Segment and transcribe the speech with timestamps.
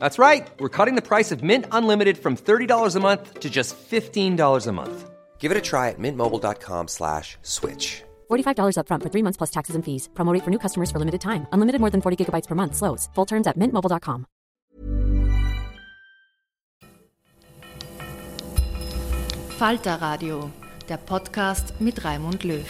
[0.00, 0.48] That's right.
[0.58, 4.72] We're cutting the price of Mint Unlimited from $30 a month to just $15 a
[4.72, 5.10] month.
[5.38, 8.02] Give it a try at mintmobile.com slash switch.
[8.28, 10.08] $45 upfront for three months plus taxes and fees.
[10.14, 11.46] Promote for new customers for limited time.
[11.52, 12.74] Unlimited more than 40 gigabytes per month.
[12.74, 13.08] Slows.
[13.14, 14.26] Full terms at mintmobile.com.
[19.58, 20.50] Falter Radio,
[20.86, 22.66] der Podcast mit Raimund Löw.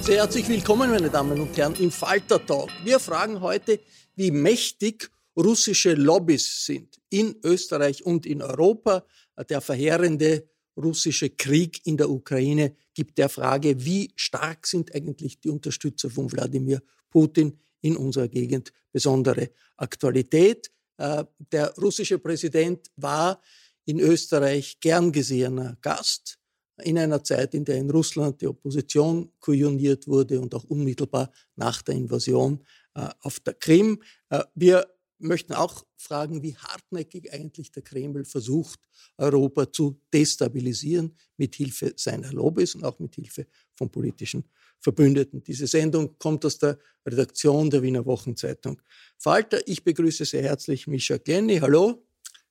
[0.00, 2.68] Sehr herzlich willkommen, meine Damen und Herren, im Falter Talk.
[2.84, 3.80] Wir fragen heute,
[4.16, 9.04] wie mächtig russische Lobbys sind in Österreich und in Europa.
[9.48, 15.50] Der verheerende russische Krieg in der Ukraine gibt der Frage, wie stark sind eigentlich die
[15.50, 20.70] Unterstützer von Wladimir Putin in unserer Gegend besondere Aktualität.
[20.96, 23.40] Äh, der russische Präsident war
[23.84, 26.38] in Österreich gern gesehener Gast
[26.82, 31.82] in einer Zeit, in der in Russland die Opposition kujoniert wurde und auch unmittelbar nach
[31.82, 34.02] der Invasion auf der Krim.
[34.30, 34.86] Äh, wir
[35.18, 38.80] möchten auch fragen, wie hartnäckig eigentlich der Kreml versucht,
[39.16, 44.44] Europa zu destabilisieren, mit Hilfe seiner Lobbys und auch mit Hilfe von politischen
[44.80, 45.42] Verbündeten.
[45.42, 48.80] Diese Sendung kommt aus der Redaktion der Wiener Wochenzeitung.
[49.16, 51.58] Falter, ich begrüße sehr herzlich Mischa Glenny.
[51.58, 52.06] Hallo.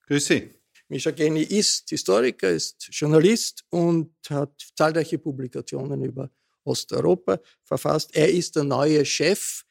[0.08, 0.50] Grüße.
[0.88, 6.30] Mischa Glenny ist Historiker, ist Journalist und hat zahlreiche Publikationen über
[6.64, 8.16] Osteuropa verfasst.
[8.16, 9.64] Er ist der neue Chef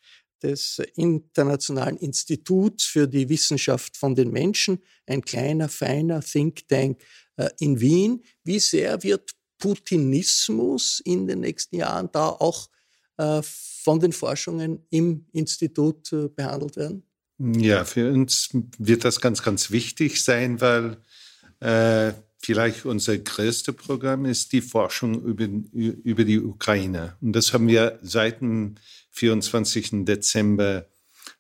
[0.43, 7.01] des Internationalen Instituts für die Wissenschaft von den Menschen, ein kleiner, feiner Think Tank
[7.37, 8.23] äh, in Wien.
[8.45, 12.69] Wie sehr wird Putinismus in den nächsten Jahren da auch
[13.17, 17.05] äh, von den Forschungen im Institut äh, behandelt werden?
[17.39, 20.99] Ja, für uns wird das ganz, ganz wichtig sein, weil
[21.61, 27.17] äh, vielleicht unser größtes Programm ist die Forschung über, über die Ukraine.
[27.21, 28.75] Und das haben wir seit dem
[29.13, 30.05] 24.
[30.05, 30.87] Dezember,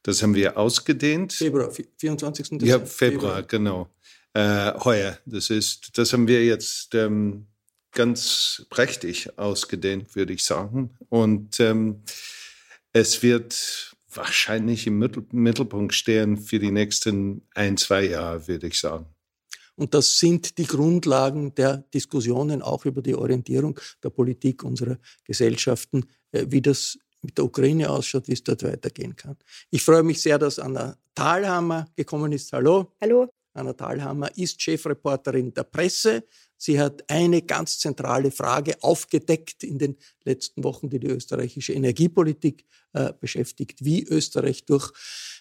[0.02, 1.32] das haben wir ausgedehnt.
[1.32, 2.50] Februar, 24.
[2.50, 2.66] Dezember.
[2.66, 3.42] Ja, Februar, Februar.
[3.42, 3.88] genau.
[4.34, 5.18] Äh, heuer.
[5.26, 7.46] Das ist, das haben wir jetzt ähm,
[7.92, 10.96] ganz prächtig ausgedehnt, würde ich sagen.
[11.08, 12.02] Und ähm,
[12.92, 19.06] es wird wahrscheinlich im Mittelpunkt stehen für die nächsten ein, zwei Jahre, würde ich sagen.
[19.74, 26.04] Und das sind die Grundlagen der Diskussionen auch über die Orientierung der Politik unserer Gesellschaften,
[26.32, 29.36] äh, wie das mit der Ukraine ausschaut, wie es dort weitergehen kann.
[29.70, 32.52] Ich freue mich sehr, dass Anna Thalhammer gekommen ist.
[32.52, 32.92] Hallo.
[33.00, 33.28] Hallo.
[33.54, 36.24] Anna Thalhammer ist Chefreporterin der Presse.
[36.56, 42.64] Sie hat eine ganz zentrale Frage aufgedeckt in den letzten Wochen, die die österreichische Energiepolitik
[42.92, 44.92] äh, beschäftigt, wie Österreich durch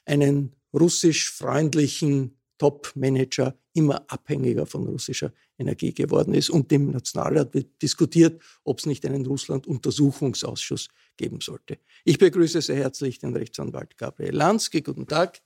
[0.05, 5.31] einen russisch freundlichen Top-Manager immer abhängiger von russischer
[5.61, 6.49] Energie geworden ist.
[6.49, 11.79] Und im Nationalrat wird diskutiert, ob es nicht einen Russland-Untersuchungsausschuss geben sollte.
[12.03, 14.81] Ich begrüße sehr herzlich den Rechtsanwalt Gabriel Lansky.
[14.81, 15.41] Guten Tag.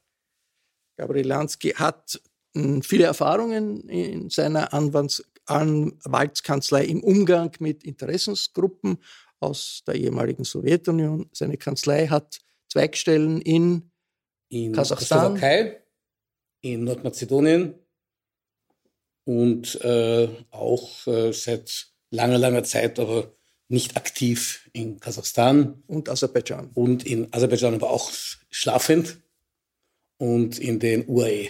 [0.97, 2.21] Gabriel Lansky hat
[2.55, 8.97] hm, viele Erfahrungen in seiner Anwaltskanzlei im Umgang mit Interessensgruppen
[9.39, 11.29] aus der ehemaligen Sowjetunion.
[11.33, 12.39] Seine Kanzlei hat
[12.71, 13.91] Zweigstellen in,
[14.49, 15.39] in Kasachstan,
[16.61, 17.75] in Nordmazedonien
[19.25, 23.35] und äh, auch äh, seit langer, langer Zeit, aber
[23.67, 25.83] nicht aktiv in Kasachstan.
[25.87, 26.71] Und Aserbaidschan.
[26.73, 28.11] Und in Aserbaidschan aber auch
[28.49, 29.19] schlafend
[30.17, 31.49] und in den UAE.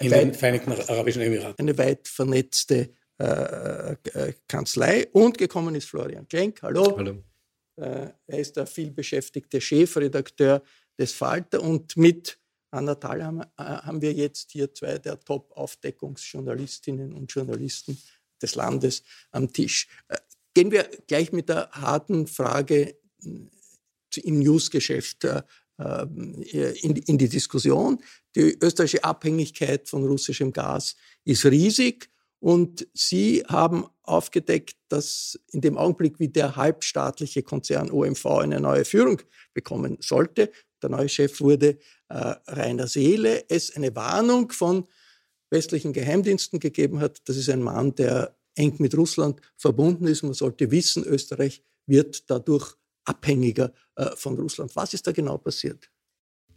[0.00, 1.56] In weit, den Vereinigten Arabischen Emiraten.
[1.58, 5.08] Eine weit vernetzte äh, äh, Kanzlei.
[5.12, 6.62] Und gekommen ist Florian Klenk.
[6.62, 6.96] Hallo.
[6.96, 7.22] Hallo.
[7.76, 10.62] Äh, er ist der vielbeschäftigte Chefredakteur
[10.98, 12.38] des Falter und mit
[12.70, 18.00] Anna Thal haben, äh, haben wir jetzt hier zwei der Top-Aufdeckungsjournalistinnen und Journalisten
[18.40, 19.88] des Landes am Tisch.
[20.08, 20.18] Äh,
[20.54, 25.24] gehen wir gleich mit der harten Frage im Newsgeschäft
[25.76, 28.02] in, in die Diskussion.
[28.34, 32.10] Die österreichische Abhängigkeit von russischem Gas ist riesig.
[32.40, 38.84] Und Sie haben aufgedeckt, dass in dem Augenblick, wie der halbstaatliche Konzern OMV eine neue
[38.84, 39.20] Führung
[39.54, 40.52] bekommen sollte,
[40.82, 41.78] der neue Chef wurde
[42.08, 44.86] äh, Rainer Seele, es eine Warnung von
[45.50, 47.20] westlichen Geheimdiensten gegeben hat.
[47.26, 50.22] Das ist ein Mann, der eng mit Russland verbunden ist.
[50.22, 54.74] Man sollte wissen, Österreich wird dadurch abhängiger äh, von Russland.
[54.76, 55.90] Was ist da genau passiert?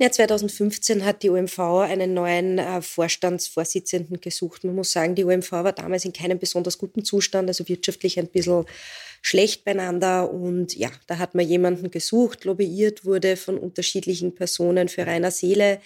[0.02, 4.64] Ja, 2015 hat die OMV einen neuen äh, Vorstandsvorsitzenden gesucht.
[4.64, 8.28] Man muss sagen, die OMV war damals in keinem besonders guten Zustand, also wirtschaftlich ein
[8.28, 8.66] bisschen
[9.22, 10.32] schlecht beieinander.
[10.32, 15.80] Und ja, da hat man jemanden gesucht, lobbyiert wurde von unterschiedlichen Personen für reiner Seele,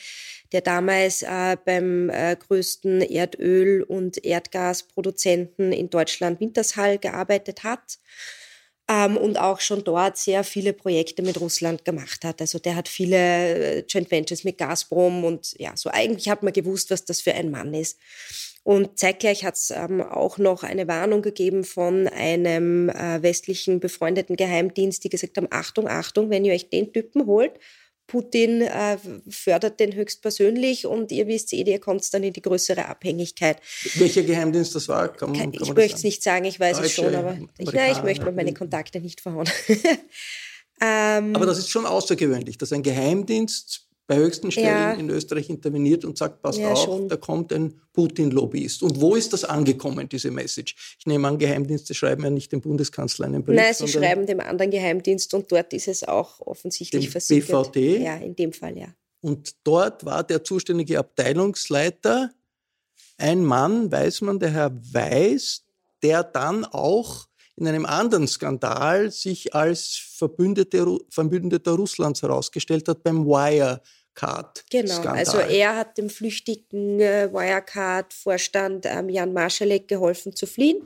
[0.51, 7.99] der damals äh, beim äh, größten Erdöl- und Erdgasproduzenten in Deutschland Wintershall gearbeitet hat
[8.87, 12.41] ähm, und auch schon dort sehr viele Projekte mit Russland gemacht hat.
[12.41, 16.53] Also der hat viele äh, Joint Ventures mit Gazprom und ja, so eigentlich hat man
[16.53, 17.97] gewusst, was das für ein Mann ist.
[18.65, 24.35] Und zeitgleich hat es ähm, auch noch eine Warnung gegeben von einem äh, westlichen befreundeten
[24.35, 27.51] Geheimdienst, die gesagt haben, Achtung, Achtung, wenn ihr euch den Typen holt,
[28.07, 28.97] Putin äh,
[29.29, 33.57] fördert den höchstpersönlich und ihr wisst eh, ihr kommt dann in die größere Abhängigkeit.
[33.93, 35.09] Welcher Geheimdienst das war?
[35.09, 37.91] Kann, kann ich möchte es nicht sagen, ich weiß Deutsche, es schon, aber ich, nein,
[37.91, 39.47] ich möchte meine Kontakte nicht verhauen.
[40.81, 44.93] ähm, aber das ist schon außergewöhnlich, dass ein Geheimdienst bei höchsten Stellen ja.
[44.93, 47.09] in Österreich interveniert und sagt, passt ja, auf, schon.
[47.09, 48.83] da kommt ein Putin-Lobbyist.
[48.83, 50.95] Und wo ist das angekommen, diese Message?
[50.99, 53.55] Ich nehme an, Geheimdienste schreiben ja nicht dem Bundeskanzler einen Brief.
[53.55, 57.71] Nein, sie schreiben dem anderen Geheimdienst und dort ist es auch offensichtlich versichert.
[57.71, 58.03] BVD?
[58.03, 58.87] Ja, in dem Fall, ja.
[59.21, 62.31] Und dort war der zuständige Abteilungsleiter
[63.17, 65.63] ein Mann, weiß man, der Herr Weiß,
[66.03, 67.25] der dann auch
[67.57, 74.65] in einem anderen Skandal sich als Verbündeter, Verbündeter Russlands herausgestellt hat beim Wirecard.
[74.69, 80.85] Genau, also er hat dem flüchtigen äh, Wirecard-Vorstand ähm, Jan Marschalek geholfen zu fliehen.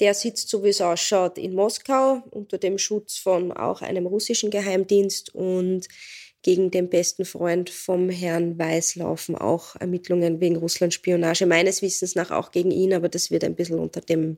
[0.00, 4.50] Der sitzt, so wie es ausschaut, in Moskau unter dem Schutz von auch einem russischen
[4.50, 5.88] Geheimdienst und
[6.42, 11.46] gegen den besten Freund vom Herrn Weiß laufen auch Ermittlungen wegen Russlandspionage.
[11.46, 14.36] Meines Wissens nach auch gegen ihn, aber das wird ein bisschen unter dem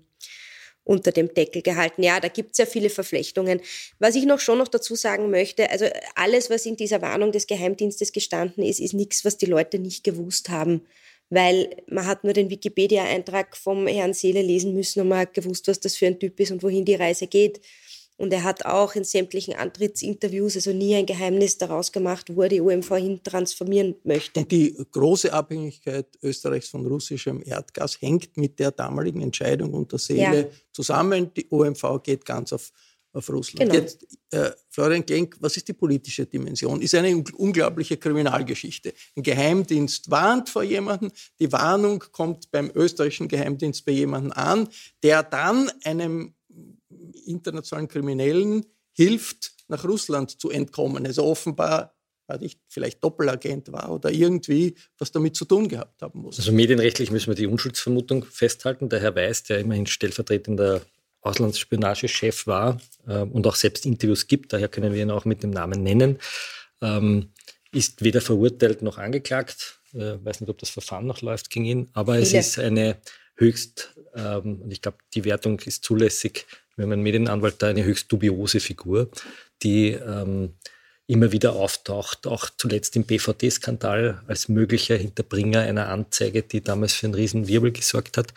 [0.90, 2.02] unter dem Deckel gehalten.
[2.02, 3.60] Ja, da gibt es ja viele Verflechtungen.
[4.00, 7.46] Was ich noch schon noch dazu sagen möchte, also alles, was in dieser Warnung des
[7.46, 10.82] Geheimdienstes gestanden ist, ist nichts, was die Leute nicht gewusst haben.
[11.28, 15.68] Weil man hat nur den Wikipedia-Eintrag vom Herrn Seele lesen müssen und man hat gewusst,
[15.68, 17.60] was das für ein Typ ist und wohin die Reise geht.
[18.20, 22.50] Und er hat auch in sämtlichen Antrittsinterviews also nie ein Geheimnis daraus gemacht, wo er
[22.50, 24.40] die OMV hin transformieren möchte.
[24.40, 30.40] Und die große Abhängigkeit Österreichs von russischem Erdgas hängt mit der damaligen Entscheidung unter Seele
[30.40, 30.48] ja.
[30.70, 31.32] zusammen.
[31.34, 32.70] Die OMV geht ganz auf,
[33.14, 33.70] auf Russland.
[33.70, 33.82] Genau.
[33.82, 36.82] Jetzt, äh, Florian Klenk, was ist die politische Dimension?
[36.82, 38.92] Ist eine unglaubliche Kriminalgeschichte.
[39.16, 44.68] Ein Geheimdienst warnt vor jemandem, die Warnung kommt beim österreichischen Geheimdienst bei jemandem an,
[45.02, 46.34] der dann einem
[47.14, 51.06] internationalen Kriminellen hilft, nach Russland zu entkommen.
[51.06, 51.94] Also offenbar
[52.30, 56.38] weil ich vielleicht Doppelagent war oder irgendwie was damit zu tun gehabt haben muss.
[56.38, 58.88] Also medienrechtlich müssen wir die Unschuldsvermutung festhalten.
[58.88, 60.82] Der Herr Weiß, der immerhin stellvertretender
[61.22, 65.50] Auslandsspionagechef war äh, und auch selbst Interviews gibt, daher können wir ihn auch mit dem
[65.50, 66.18] Namen nennen,
[66.80, 67.32] ähm,
[67.72, 69.80] ist weder verurteilt noch angeklagt.
[69.92, 72.22] Ich äh, weiß nicht, ob das Verfahren noch läuft gegen ihn, aber Viele.
[72.22, 72.96] es ist eine
[73.34, 76.46] höchst, ähm, und ich glaube, die Wertung ist zulässig,
[76.80, 79.10] wir haben einen Medienanwalt da, eine höchst dubiose Figur,
[79.62, 80.54] die ähm,
[81.06, 87.06] immer wieder auftaucht, auch zuletzt im BVD-Skandal als möglicher Hinterbringer einer Anzeige, die damals für
[87.06, 88.32] einen riesen Wirbel gesorgt hat.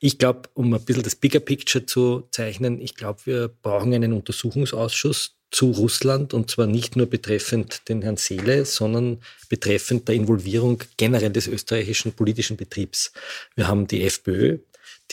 [0.00, 4.12] Ich glaube, um ein bisschen das Bigger Picture zu zeichnen, ich glaube, wir brauchen einen
[4.12, 10.82] Untersuchungsausschuss zu Russland und zwar nicht nur betreffend den Herrn Seele, sondern betreffend der Involvierung
[10.96, 13.12] generell des österreichischen politischen Betriebs.
[13.54, 14.58] Wir haben die FPÖ,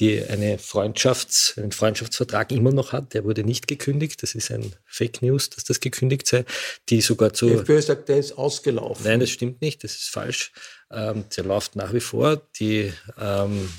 [0.01, 3.13] die eine Freundschafts-, einen Freundschaftsvertrag immer noch hat.
[3.13, 4.21] Der wurde nicht gekündigt.
[4.23, 6.43] Das ist ein Fake News, dass das gekündigt sei.
[6.89, 7.47] Die sogar zu.
[7.47, 9.05] Die FPÖ sagt, der ist ausgelaufen.
[9.05, 9.83] Nein, das stimmt nicht.
[9.83, 10.51] Das ist falsch.
[10.91, 12.41] Ähm, der läuft nach wie vor.
[12.59, 13.69] Die, ähm,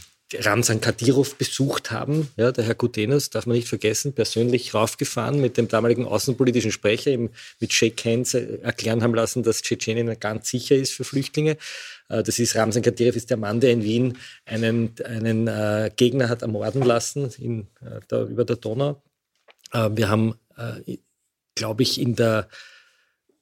[0.40, 2.28] Ramsan Kadyrov besucht haben.
[2.36, 7.10] Ja, der Herr Gutenos, darf man nicht vergessen, persönlich raufgefahren mit dem damaligen außenpolitischen Sprecher,
[7.10, 11.56] ihm mit Shake Hands äh, erklären haben lassen, dass Tschetschenien ganz sicher ist für Flüchtlinge.
[12.08, 16.28] Äh, das ist Ramsan Kadyrov, ist der Mann, der in Wien einen, einen äh, Gegner
[16.28, 19.02] hat ermorden lassen in, äh, da, über der Donau.
[19.72, 20.98] Äh, wir haben, äh,
[21.54, 22.48] glaube ich, in der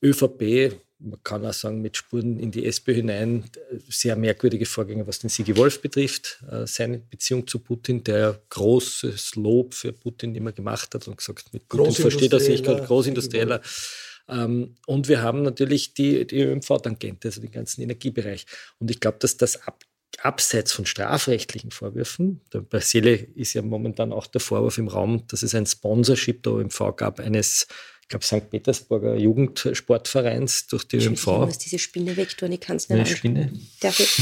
[0.03, 3.45] ÖVP man kann auch sagen, mit Spuren in die SPÖ hinein
[3.89, 9.37] sehr merkwürdige Vorgänge, was den Sigi Wolf betrifft, äh, seine Beziehung zu Putin, der großes
[9.37, 13.61] Lob für Putin immer gemacht hat und gesagt, mit Putin versteht er sich, Großindustrieller.
[14.29, 18.47] Ähm, und wir haben natürlich die, die ÖMV-Tangente, also den ganzen Energiebereich.
[18.79, 19.83] Und ich glaube, dass das ab,
[20.19, 25.43] abseits von strafrechtlichen Vorwürfen, bei Seele ist ja momentan auch der Vorwurf im Raum, dass
[25.43, 27.67] es ein Sponsorship der OMV gab, eines
[28.11, 28.51] glaube, St.
[28.51, 31.27] Petersburger Jugendsportvereins durch die ÖMV.
[31.27, 33.53] Ich muss diese Spinne wegtun, ich kann es nicht Eine Spinne?
[33.81, 34.17] Darf ich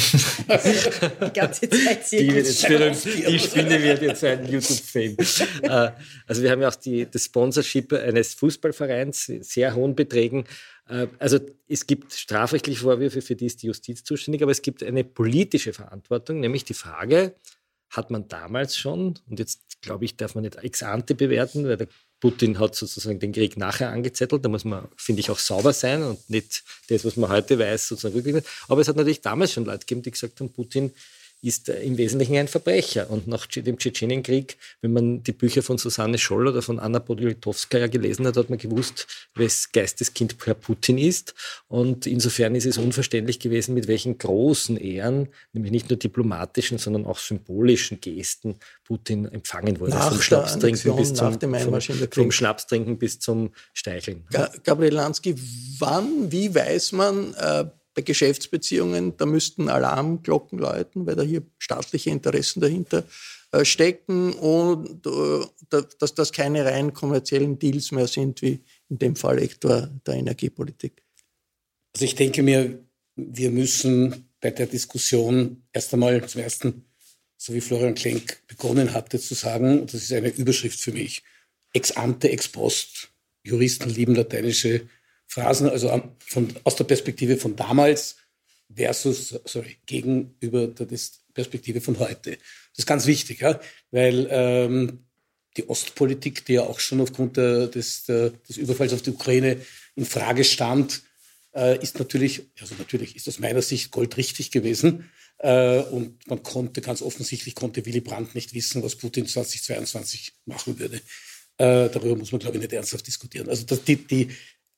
[1.26, 2.34] die ganze Zeit sehen?
[2.34, 2.42] Die,
[3.30, 5.16] die, Spinne wird jetzt ein YouTube-Fame.
[5.62, 5.90] Äh,
[6.26, 10.44] also wir haben ja auch die, das Sponsorship eines Fußballvereins, sehr hohen Beträgen.
[10.88, 14.82] Äh, also es gibt strafrechtliche Vorwürfe, für die ist die Justiz zuständig, aber es gibt
[14.82, 17.34] eine politische Verantwortung, nämlich die Frage,
[17.90, 21.78] hat man damals schon, und jetzt glaube ich, darf man nicht ex ante bewerten, weil
[21.78, 21.88] der
[22.20, 24.44] Putin hat sozusagen den Krieg nachher angezettelt.
[24.44, 27.88] Da muss man, finde ich, auch sauber sein und nicht das, was man heute weiß,
[27.88, 28.46] sozusagen rückwirkend.
[28.68, 30.92] Aber es hat natürlich damals schon Leute gegeben, die gesagt haben, Putin
[31.40, 33.10] ist im Wesentlichen ein Verbrecher.
[33.10, 37.86] Und nach dem Tschetschenienkrieg, wenn man die Bücher von Susanne Scholl oder von Anna Podolitowskaja
[37.86, 41.34] gelesen hat, hat man gewusst, wes Geisteskind Herr Putin ist.
[41.68, 47.06] Und insofern ist es unverständlich gewesen, mit welchen großen Ehren, nämlich nicht nur diplomatischen, sondern
[47.06, 49.92] auch symbolischen Gesten Putin empfangen wurde.
[49.92, 51.80] Nach vom Schnapstrinken bis zum, vom,
[52.10, 54.24] vom Schnapstrinken bis zum Steicheln.
[54.64, 55.36] Gabriel Lansky,
[55.78, 57.66] wann, wie weiß man, äh,
[57.98, 63.04] bei Geschäftsbeziehungen, da müssten Alarmglocken läuten, weil da hier staatliche Interessen dahinter
[63.50, 69.16] äh, stecken und äh, dass das keine rein kommerziellen Deals mehr sind, wie in dem
[69.16, 71.02] Fall etwa der Energiepolitik.
[71.92, 72.78] Also ich denke mir,
[73.16, 76.84] wir müssen bei der Diskussion erst einmal zum ersten,
[77.36, 81.24] so wie Florian Klenk begonnen hatte zu sagen, das ist eine Überschrift für mich,
[81.72, 83.10] ex ante, ex post.
[83.42, 84.88] Juristen lieben lateinische
[85.28, 88.16] Phrasen, also von, aus der Perspektive von damals
[88.74, 90.86] versus, sorry, gegenüber der
[91.34, 92.32] Perspektive von heute.
[92.32, 95.04] Das ist ganz wichtig, ja, weil ähm,
[95.56, 99.60] die Ostpolitik, die ja auch schon aufgrund der, des, der, des Überfalls auf die Ukraine
[99.96, 101.02] in Frage stand,
[101.54, 105.10] äh, ist natürlich, also natürlich ist aus meiner Sicht goldrichtig gewesen.
[105.38, 110.78] Äh, und man konnte ganz offensichtlich, konnte Willy Brandt nicht wissen, was Putin 2022 machen
[110.78, 110.96] würde.
[111.58, 113.48] Äh, darüber muss man, glaube ich, nicht ernsthaft diskutieren.
[113.48, 114.28] Also das, die, die,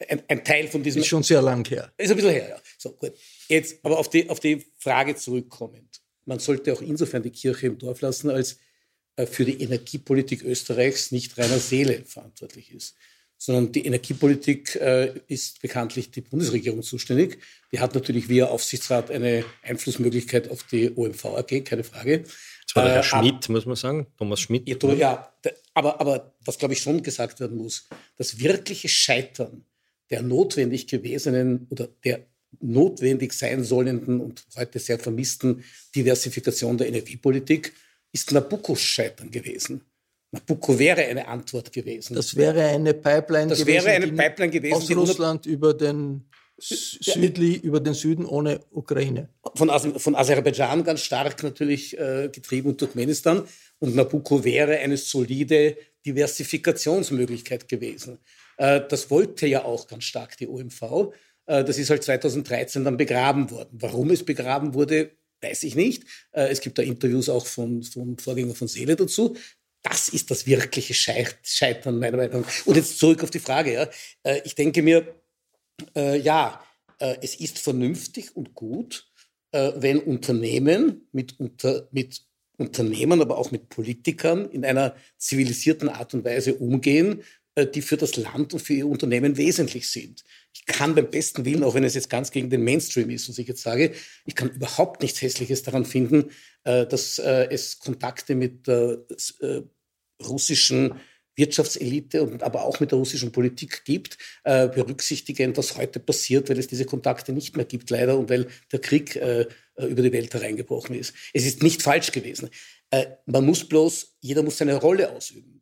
[0.09, 1.03] ein, ein, Teil von diesem.
[1.03, 1.93] Ist schon sehr lang her.
[1.97, 2.61] Ist ein bisschen her, ja.
[2.79, 3.13] So, gut.
[3.49, 6.01] Jetzt aber auf die, auf die Frage zurückkommend.
[6.25, 8.59] Man sollte auch insofern die Kirche im Dorf lassen, als
[9.17, 12.95] äh, für die Energiepolitik Österreichs nicht reiner Seele verantwortlich ist.
[13.37, 17.39] Sondern die Energiepolitik äh, ist bekanntlich die Bundesregierung zuständig.
[17.73, 22.25] Die hat natürlich via Aufsichtsrat eine Einflussmöglichkeit auf die OMV AG, keine Frage.
[22.67, 24.69] Das war der Herr äh, Schmidt, muss man sagen, Thomas Schmidt.
[24.69, 25.33] Ja, ja
[25.73, 27.89] aber, aber was, glaube ich, schon gesagt werden muss,
[28.19, 29.65] das wirkliche Scheitern
[30.11, 32.27] der notwendig gewesenen oder der
[32.61, 35.65] notwendig sein sollenden und heute sehr vermissten
[35.95, 37.73] Diversifikation der Energiepolitik
[38.13, 39.83] ist Nabuccos Scheitern gewesen.
[40.33, 42.15] Nabucco wäre eine Antwort gewesen.
[42.15, 43.87] Das wäre eine Pipeline das gewesen.
[43.87, 44.75] wäre eine Pipeline gewesen.
[44.75, 46.25] Aus Russland über den,
[46.59, 49.29] Südli, über den Süden ohne Ukraine.
[49.55, 53.43] Von, von Aserbaidschan ganz stark natürlich äh, getrieben und Turkmenistan.
[53.81, 55.77] Und Nabucco wäre eine solide
[56.07, 58.19] Diversifikationsmöglichkeit gewesen.
[58.61, 61.13] Äh, das wollte ja auch ganz stark die OMV.
[61.47, 63.71] Äh, das ist halt 2013 dann begraben worden.
[63.73, 66.05] Warum es begraben wurde, weiß ich nicht.
[66.33, 69.35] Äh, es gibt da Interviews auch von, vom Vorgänger von Seele dazu.
[69.83, 72.67] Das ist das wirkliche Scheitern meiner Meinung nach.
[72.67, 73.73] Und jetzt zurück auf die Frage.
[73.73, 74.35] Ja.
[74.45, 75.15] Ich denke mir,
[75.95, 76.63] ja,
[77.23, 79.11] es ist vernünftig und gut,
[79.53, 82.27] wenn Unternehmen mit, unter, mit
[82.59, 87.23] Unternehmen, aber auch mit Politikern in einer zivilisierten Art und Weise umgehen,
[87.75, 90.25] die für das Land und für ihr Unternehmen wesentlich sind.
[90.55, 93.39] Ich kann beim besten Willen, auch wenn es jetzt ganz gegen den Mainstream ist, was
[93.39, 93.93] ich jetzt sage,
[94.25, 96.31] ich kann überhaupt nichts Hässliches daran finden,
[96.65, 99.05] äh, dass äh, es Kontakte mit der
[100.23, 100.95] russischen
[101.37, 106.67] Wirtschaftselite und aber auch mit der russischen Politik gibt, berücksichtigend, was heute passiert, weil es
[106.67, 111.15] diese Kontakte nicht mehr gibt, leider, und weil der Krieg über die Welt hereingebrochen ist.
[111.33, 112.51] Es ist nicht falsch gewesen.
[113.25, 115.60] Man muss bloß, jeder muss seine Rolle ausüben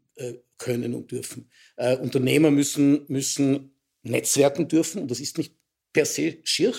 [0.59, 1.51] können und dürfen.
[1.77, 3.73] Äh, Unternehmer müssen, müssen
[4.03, 5.55] netzwerken dürfen und das ist nicht
[5.93, 6.75] per se schier.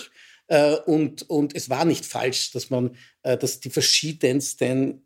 [0.46, 5.02] Äh, und, und es war nicht falsch, dass man, äh, dass die verschiedensten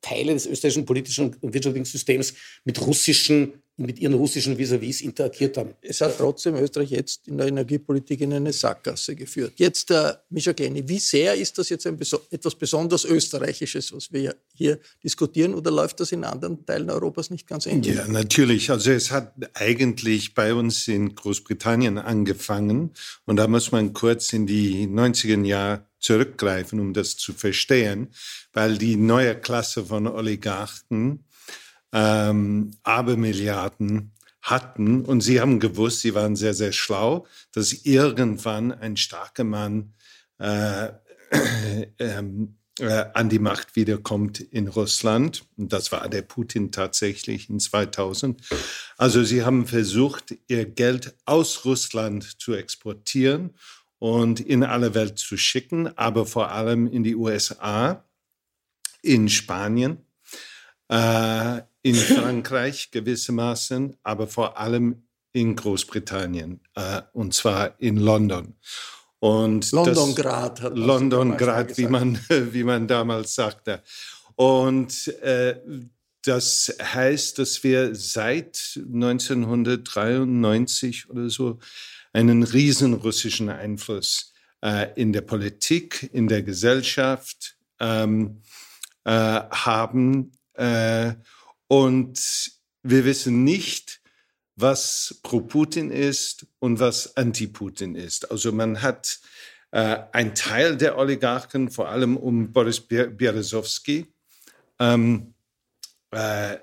[0.00, 5.74] Teile des österreichischen politischen und wirtschaftlichen Systems mit russischen mit ihren russischen Vis-à-vis interagiert haben.
[5.80, 9.54] Es hat trotzdem Österreich jetzt in der Energiepolitik in eine Sackgasse geführt.
[9.56, 11.98] Jetzt, äh, Mischa Kleine, wie sehr ist das jetzt ein,
[12.30, 17.48] etwas besonders Österreichisches, was wir hier diskutieren, oder läuft das in anderen Teilen Europas nicht
[17.48, 17.96] ganz ähnlich?
[17.96, 18.70] Ja, natürlich.
[18.70, 22.92] Also es hat eigentlich bei uns in Großbritannien angefangen
[23.26, 28.08] und da muss man kurz in die 90er Jahre zurückgreifen, um das zu verstehen,
[28.52, 31.24] weil die neue Klasse von Oligarchen
[31.94, 34.10] ähm, Abermilliarden
[34.42, 35.04] hatten.
[35.04, 39.94] Und sie haben gewusst, sie waren sehr, sehr schlau, dass irgendwann ein starker Mann
[40.38, 40.88] äh,
[41.98, 45.44] ähm, äh, an die Macht wiederkommt in Russland.
[45.56, 48.42] Und das war der Putin tatsächlich in 2000.
[48.98, 53.54] Also sie haben versucht, ihr Geld aus Russland zu exportieren
[54.00, 58.04] und in alle Welt zu schicken, aber vor allem in die USA,
[59.00, 59.98] in Spanien,
[60.88, 68.56] äh, in Frankreich gewissermaßen, aber vor allem in Großbritannien, äh, und zwar in London.
[69.18, 70.62] Und London Grad.
[70.74, 73.82] London Grad, wie man, wie man damals sagte.
[74.34, 75.60] Und äh,
[76.22, 81.58] das heißt, dass wir seit 1993 oder so
[82.14, 88.40] einen riesen russischen Einfluss äh, in der Politik, in der Gesellschaft ähm,
[89.04, 90.32] äh, haben.
[90.54, 91.12] Äh,
[91.68, 92.52] und
[92.82, 94.00] wir wissen nicht,
[94.56, 98.30] was pro Putin ist und was anti-Putin ist.
[98.30, 99.20] Also man hat
[99.72, 104.06] äh, ein Teil der Oligarchen, vor allem um Boris Berezowski,
[104.78, 105.34] ähm,
[106.10, 106.58] äh,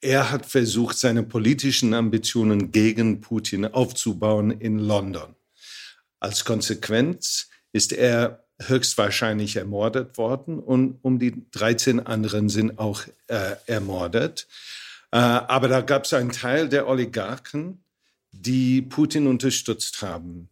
[0.00, 5.34] er hat versucht, seine politischen Ambitionen gegen Putin aufzubauen in London.
[6.20, 13.56] Als Konsequenz ist er höchstwahrscheinlich ermordet worden und um die 13 anderen sind auch äh,
[13.66, 14.46] ermordet.
[15.10, 17.82] Äh, aber da gab es einen Teil der Oligarchen,
[18.32, 20.48] die Putin unterstützt haben.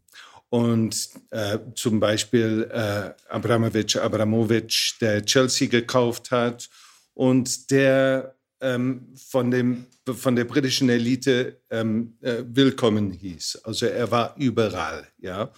[0.50, 6.68] Und äh, zum Beispiel äh, Abramovic, Abramovic, der Chelsea gekauft hat
[7.14, 13.62] und der ähm, von, dem, von der britischen Elite ähm, äh, willkommen hieß.
[13.64, 15.50] Also er war überall, ja.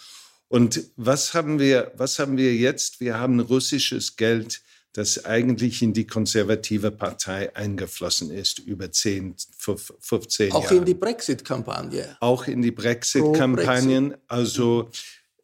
[0.49, 3.01] Und was haben wir, was haben wir jetzt?
[3.01, 10.49] Wir haben russisches Geld, das eigentlich in die konservative Partei eingeflossen ist über 10, 15
[10.49, 10.59] Jahre.
[10.59, 12.17] Auch in die Brexit-Kampagne.
[12.21, 14.15] Auch in die Brexit-Kampagnen.
[14.29, 14.91] Also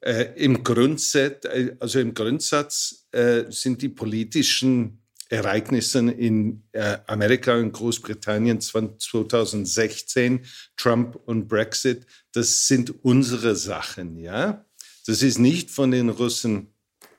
[0.00, 7.56] äh, im, Grundsatz, äh, also im Grundsatz äh, sind die politischen Ereignisse in äh, Amerika
[7.56, 10.44] und Großbritannien 2016,
[10.76, 14.64] Trump und Brexit, das sind unsere Sachen, ja.
[15.10, 16.68] Das ist nicht von den Russen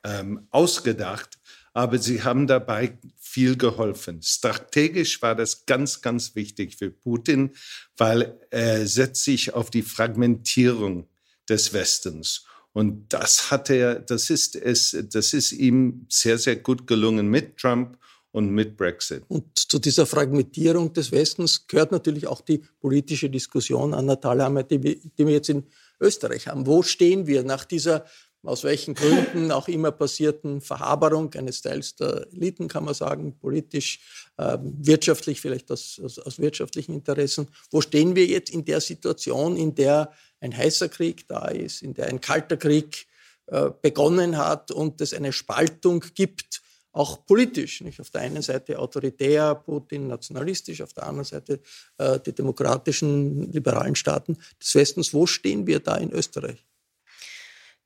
[0.05, 1.37] ähm, ausgedacht,
[1.73, 4.21] aber sie haben dabei viel geholfen.
[4.21, 7.51] Strategisch war das ganz, ganz wichtig für Putin,
[7.97, 11.09] weil er setzt sich auf die Fragmentierung
[11.49, 12.45] des Westens.
[12.71, 17.57] Und das hat er, das ist es, das ist ihm sehr, sehr gut gelungen mit
[17.57, 17.97] Trump
[18.31, 19.25] und mit Brexit.
[19.27, 24.81] Und zu dieser Fragmentierung des Westens gehört natürlich auch die politische Diskussion an Natalia, die
[24.81, 25.65] wir jetzt in
[26.01, 26.65] Österreich haben.
[26.65, 28.05] Wo stehen wir nach dieser
[28.43, 33.99] aus welchen Gründen auch immer passierten Verhaberung eines Teils der Eliten, kann man sagen, politisch,
[34.37, 37.47] äh, wirtschaftlich, vielleicht aus, aus, aus, wirtschaftlichen Interessen.
[37.69, 41.93] Wo stehen wir jetzt in der Situation, in der ein heißer Krieg da ist, in
[41.93, 43.05] der ein kalter Krieg
[43.45, 47.81] äh, begonnen hat und es eine Spaltung gibt auch politisch.
[47.81, 47.99] Nicht?
[47.99, 51.59] Auf der einen Seite autoritär, Putin nationalistisch, auf der anderen Seite
[51.97, 55.13] äh, die demokratischen, liberalen Staaten des Westens.
[55.13, 56.65] Wo stehen wir da in Österreich?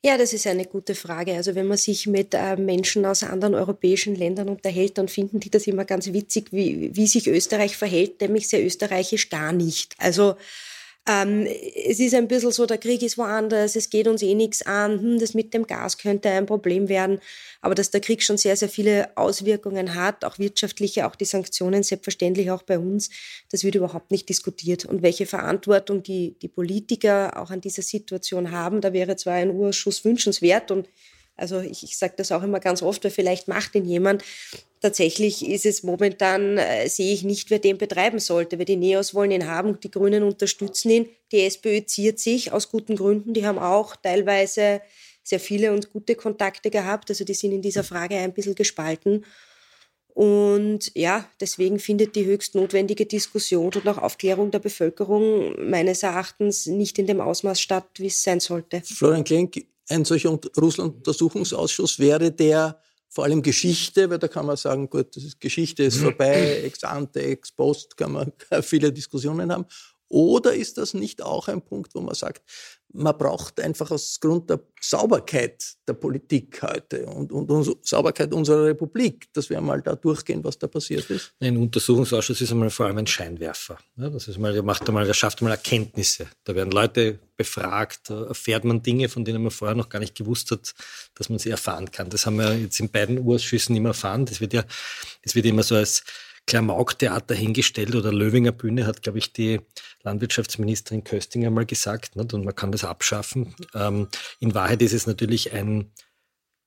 [0.04, 1.34] Ja, das ist eine gute Frage.
[1.34, 5.50] Also wenn man sich mit äh, Menschen aus anderen europäischen Ländern unterhält, dann finden die
[5.50, 9.96] das immer ganz witzig, wie, wie sich Österreich verhält, nämlich sehr österreichisch gar nicht.
[9.98, 10.36] Also
[11.08, 14.64] ähm, es ist ein bisschen so, der Krieg ist woanders, es geht uns eh nichts
[14.64, 17.20] an, hm, das mit dem Gas könnte ein Problem werden,
[17.62, 21.84] aber dass der Krieg schon sehr, sehr viele Auswirkungen hat, auch wirtschaftliche, auch die Sanktionen,
[21.84, 23.12] selbstverständlich auch bei uns,
[23.52, 24.86] das wird überhaupt nicht diskutiert.
[24.86, 29.52] Und welche Verantwortung die, die Politiker auch an dieser Situation haben, da wäre zwar ein
[29.52, 30.88] Urschuss wünschenswert und
[31.36, 34.24] also ich, ich sage das auch immer ganz oft, weil vielleicht macht ihn jemand.
[34.82, 38.58] Tatsächlich ist es momentan, äh, sehe ich nicht, wer den betreiben sollte.
[38.58, 41.10] Weil die Neos wollen ihn haben, die Grünen unterstützen ihn.
[41.32, 43.34] Die SPÖ ziert sich aus guten Gründen.
[43.34, 44.82] Die haben auch teilweise
[45.24, 47.10] sehr viele und gute Kontakte gehabt.
[47.10, 49.26] Also die sind in dieser Frage ein bisschen gespalten.
[50.16, 56.68] Und ja, deswegen findet die höchst notwendige Diskussion und auch Aufklärung der Bevölkerung meines Erachtens
[56.68, 58.82] nicht in dem Ausmaß statt, wie es sein sollte.
[58.86, 64.90] Florian Klenk, ein solcher Russland-Untersuchungsausschuss wäre der vor allem Geschichte, weil da kann man sagen,
[64.90, 69.66] gut, das ist, Geschichte ist vorbei, ex ante, ex post, kann man viele Diskussionen haben.
[70.08, 72.44] Oder ist das nicht auch ein Punkt, wo man sagt,
[72.94, 78.66] man braucht einfach aus Grund der Sauberkeit der Politik heute und, und, und Sauberkeit unserer
[78.66, 81.34] Republik, dass wir einmal da durchgehen, was da passiert ist?
[81.40, 83.78] Ein Untersuchungsausschuss ist einmal vor allem ein Scheinwerfer.
[83.98, 86.28] Ja, das ist mal, der macht einmal, der schafft einmal Erkenntnisse.
[86.44, 90.16] Da werden Leute befragt, da erfährt man Dinge, von denen man vorher noch gar nicht
[90.16, 90.74] gewusst hat,
[91.16, 92.10] dass man sie erfahren kann.
[92.10, 94.26] Das haben wir jetzt in beiden Ausschüssen immer erfahren.
[94.26, 94.64] Das wird ja,
[95.24, 96.04] das wird immer so als
[96.48, 99.62] Klamauk-Theater hingestellt oder Löwinger Bühne, hat, glaube ich, die
[100.04, 102.16] Landwirtschaftsministerin Köstinger mal gesagt.
[102.16, 102.34] Nicht?
[102.34, 103.56] Und man kann das abschaffen.
[103.74, 104.08] Ähm,
[104.40, 105.92] in Wahrheit ist es natürlich ein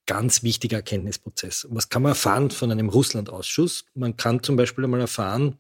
[0.06, 1.66] ganz wichtiger Erkenntnisprozess.
[1.70, 3.84] Was kann man erfahren von einem Russland-Ausschuss?
[3.94, 5.58] Man kann zum Beispiel einmal erfahren,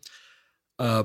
[0.78, 1.04] äh,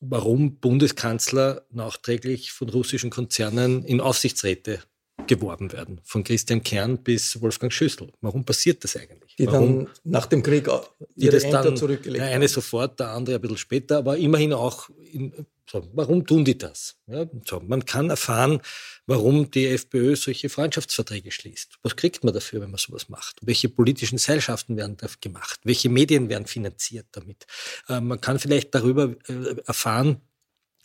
[0.00, 4.80] warum Bundeskanzler nachträglich von russischen Konzernen in Aufsichtsräte
[5.26, 8.12] geworben werden, von Christian Kern bis Wolfgang Schüssel.
[8.20, 9.36] Warum passiert das eigentlich?
[9.36, 10.68] Die Warum, dann nach dem Krieg
[11.14, 14.52] die das Ämter dann, zurückgelegt der eine sofort, der andere ein bisschen später, aber immerhin
[14.52, 16.96] auch, in, so, warum tun die das?
[17.06, 18.60] Ja, so, man kann erfahren,
[19.06, 21.78] warum die FPÖ solche Freundschaftsverträge schließt.
[21.82, 23.36] Was kriegt man dafür, wenn man sowas macht?
[23.42, 25.60] Welche politischen Seilschaften werden da gemacht?
[25.62, 27.46] Welche Medien werden finanziert damit?
[27.88, 30.20] Äh, man kann vielleicht darüber äh, erfahren,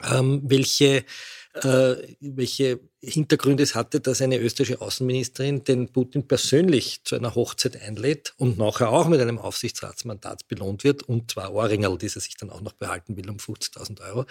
[0.03, 1.05] ähm, welche
[1.63, 7.81] äh, welche Hintergründe es hatte, dass eine österreichische Außenministerin den Putin persönlich zu einer Hochzeit
[7.81, 12.35] einlädt und nachher auch mit einem Aufsichtsratsmandat belohnt wird und zwar Ohrringerl, die sie sich
[12.35, 14.25] dann auch noch behalten will um 50.000 Euro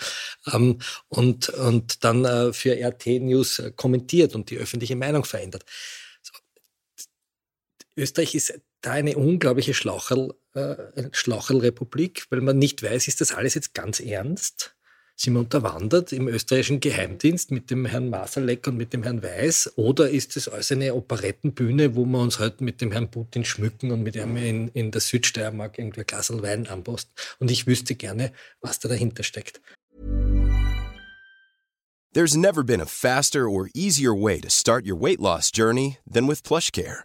[0.53, 5.65] ähm, und, und dann äh, für RT News äh, kommentiert und die öffentliche Meinung verändert.
[6.21, 6.35] So.
[7.97, 10.77] Österreich ist da eine unglaubliche Schlaucherl, äh,
[11.13, 14.74] Schlaucherlrepublik, weil man nicht weiß, ist das alles jetzt ganz ernst?
[15.17, 19.75] Sind wir unterwandert im österreichischen Geheimdienst mit dem Herrn Masalek und mit dem Herrn Weiß?
[19.77, 23.93] Oder ist es alles eine Operettenbühne, wo wir uns heute mit dem Herrn Putin schmücken
[23.93, 27.13] und mit ihm in, in der Südsteiermark irgendwie ein Glas Wein anposten?
[27.39, 29.61] Und ich wüsste gerne, was da dahinter steckt.
[32.13, 36.27] There's never been a faster or easier way to start your weight loss journey than
[36.27, 37.05] with PlushCare.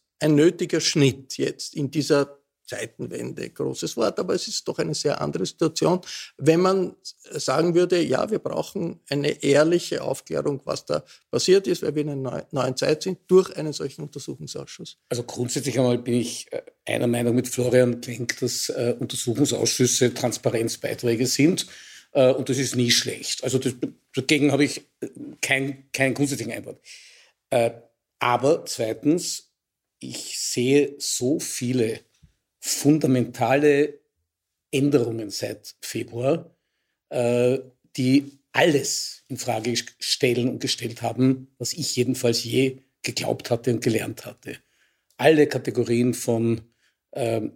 [0.21, 5.19] ein nötiger Schnitt jetzt in dieser Zeitenwende, großes Wort, aber es ist doch eine sehr
[5.19, 5.99] andere Situation,
[6.37, 6.95] wenn man
[7.31, 12.25] sagen würde, ja, wir brauchen eine ehrliche Aufklärung, was da passiert ist, weil wir in
[12.25, 14.97] einer neuen Zeit sind, durch einen solchen Untersuchungsausschuss.
[15.09, 21.27] Also grundsätzlich einmal bin ich äh, einer Meinung mit Florian Klenk, dass äh, Untersuchungsausschüsse Transparenzbeiträge
[21.27, 21.67] sind.
[22.13, 23.43] Äh, und das ist nie schlecht.
[23.43, 23.73] Also das,
[24.15, 24.87] dagegen habe ich
[25.41, 26.79] keinen kein grundsätzlichen Einwand.
[28.19, 29.50] Aber zweitens,
[30.01, 32.01] ich sehe so viele
[32.59, 33.99] fundamentale
[34.71, 36.55] Änderungen seit Februar,
[37.09, 37.59] äh,
[37.95, 43.81] die alles in Frage stellen und gestellt haben, was ich jedenfalls je geglaubt hatte und
[43.81, 44.57] gelernt hatte.
[45.17, 46.61] Alle Kategorien von
[47.13, 47.53] ähm,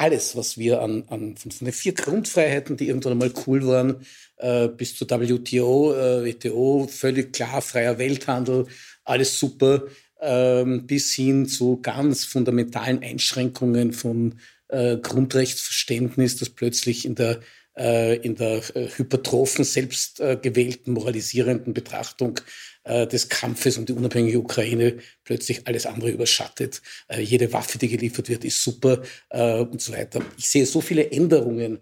[0.00, 4.06] alles, was wir an, an von, den vier Grundfreiheiten, die irgendwann einmal cool waren,
[4.38, 8.66] äh, bis zur WTO, äh, WTO, völlig klar, freier Welthandel,
[9.04, 9.88] alles super,
[10.20, 14.34] bis hin zu ganz fundamentalen Einschränkungen von
[14.70, 17.40] äh, Grundrechtsverständnis, das plötzlich in der
[17.76, 22.40] äh, in der äh, hypertrophen, selbstgewählten, moralisierenden Betrachtung
[22.86, 26.80] des Kampfes um die unabhängige Ukraine plötzlich alles andere überschattet.
[27.14, 30.22] Jede Waffe, die geliefert wird, ist super und so weiter.
[30.38, 31.80] Ich sehe so viele Änderungen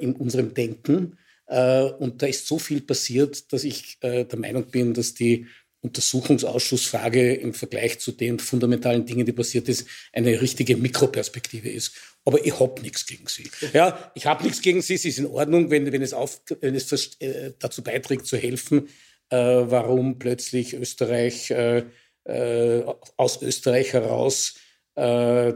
[0.00, 1.18] in unserem Denken
[1.48, 5.48] und da ist so viel passiert, dass ich der Meinung bin, dass die
[5.86, 11.92] Untersuchungsausschussfrage im Vergleich zu den fundamentalen Dingen, die passiert ist, eine richtige Mikroperspektive ist.
[12.24, 13.48] Aber ich habe nichts gegen sie.
[13.72, 14.96] Ja, ich habe nichts gegen sie.
[14.96, 18.88] Sie ist in Ordnung, wenn, wenn es, auf, wenn es äh, dazu beiträgt, zu helfen,
[19.30, 21.84] äh, warum plötzlich Österreich äh,
[22.24, 22.82] äh
[23.16, 24.54] aus Österreich heraus
[24.96, 25.52] äh,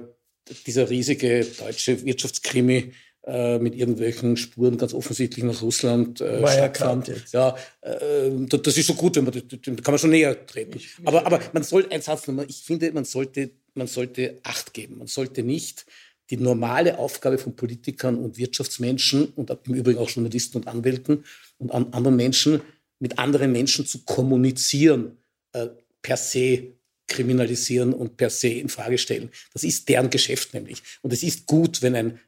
[0.66, 2.92] dieser riesige deutsche Wirtschaftskrimi
[3.24, 7.12] äh, mit irgendwelchen Spuren ganz offensichtlich nach Russland äh, stattfand.
[7.32, 9.40] Ja, äh, das ist so gut, wenn man da
[9.82, 10.80] kann man schon näher treten.
[11.04, 14.98] Aber, aber man soll ein Satz nochmal, ich finde, man sollte, man sollte Acht geben.
[14.98, 15.86] Man sollte nicht
[16.30, 21.24] die normale Aufgabe von Politikern und Wirtschaftsmenschen und im Übrigen auch Journalisten und Anwälten
[21.58, 22.62] und an anderen Menschen
[23.00, 25.16] mit anderen Menschen zu kommunizieren,
[25.52, 25.68] äh,
[26.02, 26.74] per se
[27.08, 29.30] kriminalisieren und per se in Frage stellen.
[29.52, 30.82] Das ist deren Geschäft nämlich.
[31.02, 32.20] Und es ist gut, wenn ein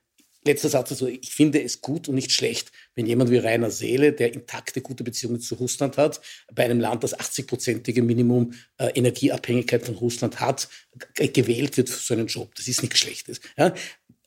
[0.44, 4.12] letzter Satz also ich finde es gut und nicht schlecht, wenn jemand wie Rainer Seele,
[4.12, 6.20] der intakte gute Beziehungen zu Russland hat,
[6.52, 10.68] bei einem Land, das 80-prozentige Minimum äh, Energieabhängigkeit von Russland hat,
[11.14, 12.54] gewählt wird für so einen Job.
[12.56, 13.40] Das ist nichts Schlechtes.
[13.56, 13.74] Ja?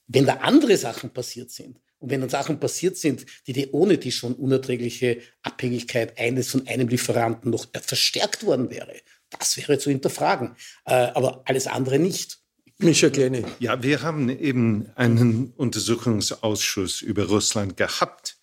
[0.08, 3.98] Wenn da andere Sachen passiert sind, und wenn dann Sachen passiert sind, die die ohne
[3.98, 8.94] die schon unerträgliche Abhängigkeit eines von einem Lieferanten noch verstärkt worden wäre,
[9.30, 10.56] das wäre zu hinterfragen.
[10.86, 12.40] Äh, aber alles andere nicht.
[12.78, 13.46] Micha Kleine.
[13.60, 18.38] Ja, wir haben eben einen Untersuchungsausschuss über Russland gehabt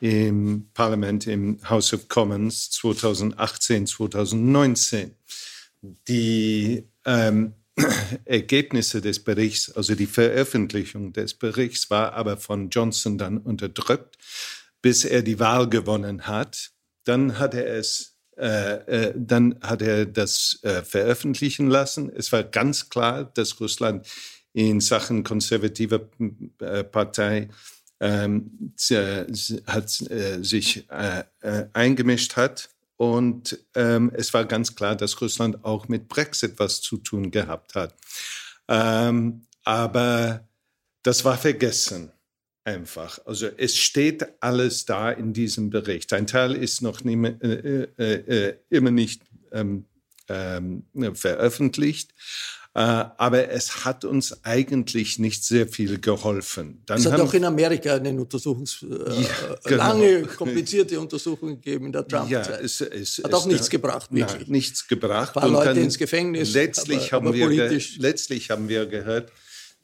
[0.00, 5.14] im Parlament, im House of Commons 2018, 2019.
[6.06, 7.54] Die ähm,
[8.26, 14.18] Ergebnisse des Berichts, also die Veröffentlichung des Berichts, war aber von Johnson dann unterdrückt,
[14.82, 16.72] bis er die Wahl gewonnen hat.
[17.04, 22.08] Dann hat er es äh, äh, dann hat er das äh, veröffentlichen lassen.
[22.14, 24.06] Es war ganz klar, dass Russland
[24.52, 26.08] in Sachen konservativer
[26.60, 27.48] äh, Partei
[28.00, 28.72] ähm,
[29.66, 30.86] hat, äh, sich
[31.72, 32.70] eingemischt hat.
[32.96, 37.74] Und ähm, es war ganz klar, dass Russland auch mit Brexit was zu tun gehabt
[37.74, 37.94] hat.
[38.68, 40.48] Ähm, aber
[41.02, 42.12] das war vergessen
[42.68, 43.18] einfach.
[43.24, 46.12] Also es steht alles da in diesem Bericht.
[46.12, 49.86] Ein Teil ist noch nie, äh, äh, äh, immer nicht ähm,
[50.28, 52.12] ähm, veröffentlicht.
[52.74, 56.82] Äh, aber es hat uns eigentlich nicht sehr viel geholfen.
[56.84, 59.28] Dann es hat auch in Amerika eine Untersuchungs äh, ja,
[59.64, 59.76] genau.
[59.76, 62.48] lange, komplizierte Untersuchung gegeben in der Trump-Zeit.
[62.48, 64.42] Ja, es, es, hat auch nichts gebracht, wirklich.
[64.42, 65.34] Nein, nichts gebracht.
[65.36, 66.52] Ein paar Leute ins Gefängnis.
[66.52, 69.32] Letztlich, aber, haben aber wir letztlich haben wir gehört,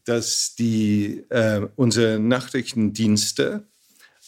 [0.05, 3.67] dass die, äh, unsere Nachrichtendienste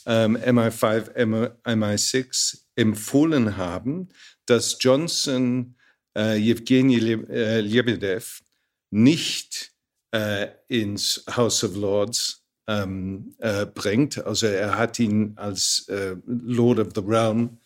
[0.07, 4.09] ähm, MI5, MI6 empfohlen haben,
[4.47, 5.77] dass Johnson
[6.17, 6.97] äh, Evgeny
[7.29, 8.43] äh, Lebedev
[8.91, 9.73] nicht
[10.13, 14.25] äh, ins House of Lords ähm, äh, bringt.
[14.25, 17.59] Also er hat ihn als äh, Lord of the Realm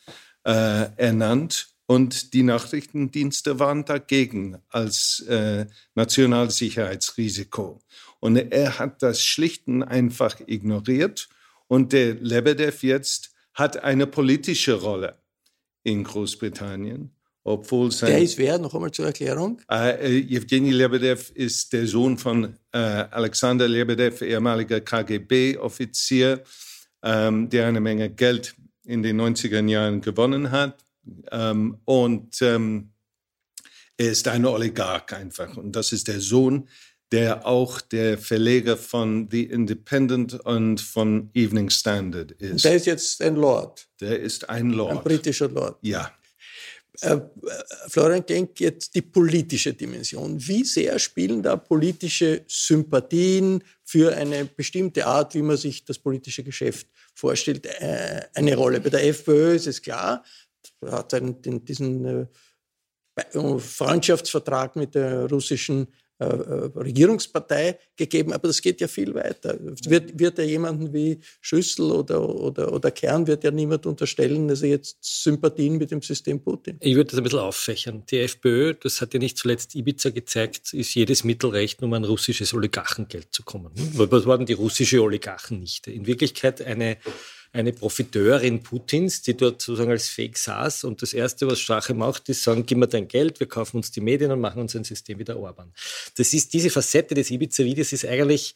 [0.44, 7.80] äh, ernannt und die Nachrichtendienste waren dagegen als äh, Nationalsicherheitsrisiko.
[8.20, 11.28] Und er hat das schlicht und einfach ignoriert.
[11.66, 15.16] Und der Lebedev jetzt hat eine politische Rolle
[15.82, 17.10] in Großbritannien.
[17.42, 18.58] Obwohl sein, der ist wer?
[18.58, 19.60] Noch einmal zur Erklärung.
[19.68, 26.44] Äh, äh, Evgeny Lebedev ist der Sohn von äh, Alexander Lebedev, ehemaliger KGB-Offizier,
[27.02, 30.84] ähm, der eine Menge Geld in den 90er Jahren gewonnen hat
[31.30, 32.92] ähm, und ähm,
[33.96, 35.56] er ist ein Oligarch einfach.
[35.56, 36.68] Und das ist der Sohn,
[37.12, 42.64] der auch der Verleger von The Independent und von Evening Standard ist.
[42.64, 43.88] Der ist jetzt ein Lord.
[44.00, 44.92] Der ist ein Lord.
[44.92, 45.76] Ein britischer Lord.
[45.82, 46.12] Ja.
[47.00, 47.18] Äh,
[47.88, 50.36] Florian Genk, jetzt die politische Dimension.
[50.46, 56.44] Wie sehr spielen da politische Sympathien für eine bestimmte Art, wie man sich das politische
[56.44, 58.80] Geschäft vorstellt, äh, eine Rolle?
[58.80, 60.24] Bei der FPÖ ist es klar,
[60.86, 62.26] hat einen, den, diesen äh,
[63.58, 65.88] Freundschaftsvertrag mit der russischen
[66.20, 69.56] äh, äh, Regierungspartei gegeben, aber das geht ja viel weiter.
[69.58, 74.60] Wird, wird ja jemanden wie Schüssel oder, oder, oder Kern, wird ja niemand unterstellen, dass
[74.60, 76.76] er jetzt Sympathien mit dem System Putin.
[76.80, 78.04] Ich würde das ein bisschen auffächern.
[78.10, 82.52] Die FPÖ, das hat ja nicht zuletzt Ibiza gezeigt, ist jedes Mittelrecht, um an russisches
[82.52, 83.72] Oligarchengeld zu kommen.
[83.94, 85.86] Was waren die russische Oligarchen nicht?
[85.86, 86.98] In Wirklichkeit eine
[87.52, 92.28] eine Profiteurin Putins, die dort sozusagen als Fake saß und das Erste, was Strache macht,
[92.28, 94.84] ist sagen, gib mir dein Geld, wir kaufen uns die Medien und machen uns ein
[94.84, 95.72] System wie der Orban.
[96.16, 98.54] Das ist, diese Facette des Ibiza-Videos ist eigentlich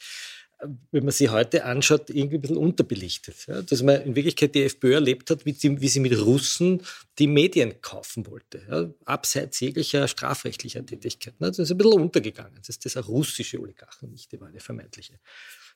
[0.91, 3.47] wenn man sie heute anschaut, irgendwie ein bisschen unterbelichtet.
[3.47, 6.83] Ja, dass man in Wirklichkeit die FPÖ erlebt hat, wie sie, wie sie mit Russen
[7.19, 11.35] die Medien kaufen wollte, ja, abseits jeglicher strafrechtlicher Tätigkeit.
[11.39, 12.55] Das ist ein bisschen untergegangen.
[12.57, 15.19] Das ist das russische Oligarchen nicht, die war eine vermeintliche.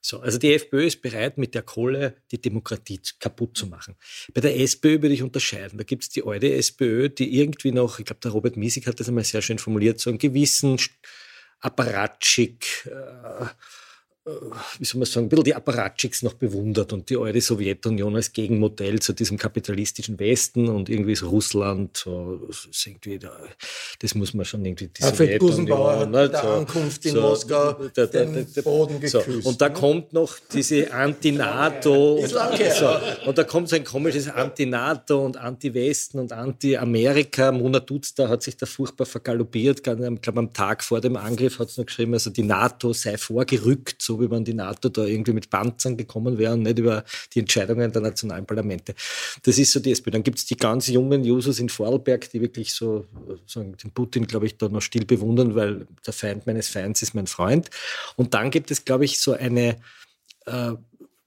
[0.01, 3.97] So, also die FPÖ ist bereit, mit der Kohle die Demokratie kaputt zu machen.
[4.33, 5.77] Bei der SPÖ würde ich unterscheiden.
[5.77, 9.01] Da gibt es die alte SPÖ, die irgendwie noch, ich glaube, der Robert Miesig hat
[9.01, 10.79] das einmal sehr schön formuliert, so einen gewissen
[11.61, 13.47] Apparatschik, äh,
[14.79, 18.33] wie soll man sagen, ein bisschen die Apparatschicks noch bewundert und die alte Sowjetunion als
[18.33, 23.33] Gegenmodell zu diesem kapitalistischen Westen und irgendwie so Russland, so, das, irgendwie da,
[24.01, 27.73] das muss man schon irgendwie die Alfred Sowjetunion, ne, der so, Ankunft in so, Moskau
[27.73, 29.47] der, der, den Boden geküsst.
[29.47, 29.75] Und da ne?
[29.75, 32.35] kommt noch diese Anti-NATO und,
[33.27, 37.53] und da kommt so ein komisches Anti-NATO und Anti-Westen und Anti-Amerika.
[37.53, 41.59] Mona Dutz, da hat sich da furchtbar vergaloppiert, ich glaube am Tag vor dem Angriff
[41.59, 44.89] hat es noch geschrieben, also die NATO sei vorgerückt, so so wie wenn die NATO
[44.89, 47.05] da irgendwie mit Panzern gekommen wäre und nicht über
[47.35, 48.95] die Entscheidungen der nationalen Parlamente.
[49.43, 50.11] Das ist so die SPÖ.
[50.11, 53.07] Dann gibt es die ganz jungen Jusos in Vorarlberg, die wirklich so
[53.47, 57.15] sagen, den Putin, glaube ich, da noch still bewundern, weil der Feind meines Feinds ist
[57.15, 57.71] mein Freund.
[58.17, 59.77] Und dann gibt es, glaube ich, so eine
[60.47, 60.75] äh,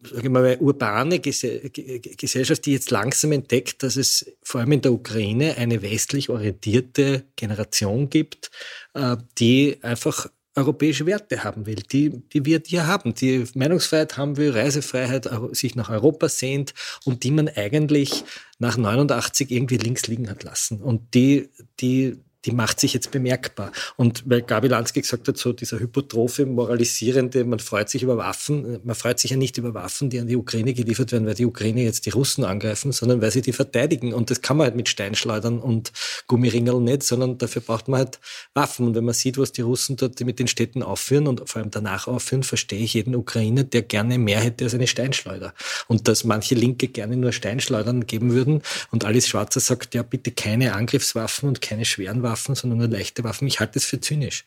[0.04, 4.94] sage ich mal, urbane Gesellschaft, die jetzt langsam entdeckt, dass es vor allem in der
[4.94, 8.50] Ukraine eine westlich orientierte Generation gibt,
[8.94, 14.38] äh, die einfach europäische Werte haben will, die, die wir hier haben, die Meinungsfreiheit haben
[14.38, 16.74] will, Reisefreiheit, sich nach Europa sehnt
[17.06, 18.24] und die man eigentlich
[18.60, 20.82] nach 89 irgendwie links liegen hat lassen.
[20.82, 23.72] Und die, die die macht sich jetzt bemerkbar.
[23.98, 28.80] Und weil Gabi Lansky gesagt hat, so dieser hypotrophe, moralisierende, man freut sich über Waffen,
[28.84, 31.46] man freut sich ja nicht über Waffen, die an die Ukraine geliefert werden, weil die
[31.46, 34.14] Ukraine jetzt die Russen angreifen, sondern weil sie die verteidigen.
[34.14, 35.92] Und das kann man halt mit Steinschleudern und
[36.28, 38.20] Gummiringeln nicht, sondern dafür braucht man halt
[38.54, 38.88] Waffen.
[38.88, 41.72] Und wenn man sieht, was die Russen dort mit den Städten aufführen und vor allem
[41.72, 45.54] danach aufführen, verstehe ich jeden Ukrainer, der gerne mehr hätte als eine Steinschleuder.
[45.88, 50.32] Und dass manche Linke gerne nur Steinschleudern geben würden und Alice Schwarzer sagt, ja bitte
[50.32, 53.48] keine Angriffswaffen und keine schweren Waffen Waffen, sondern nur leichte Waffen.
[53.48, 54.46] Ich halte das für zynisch.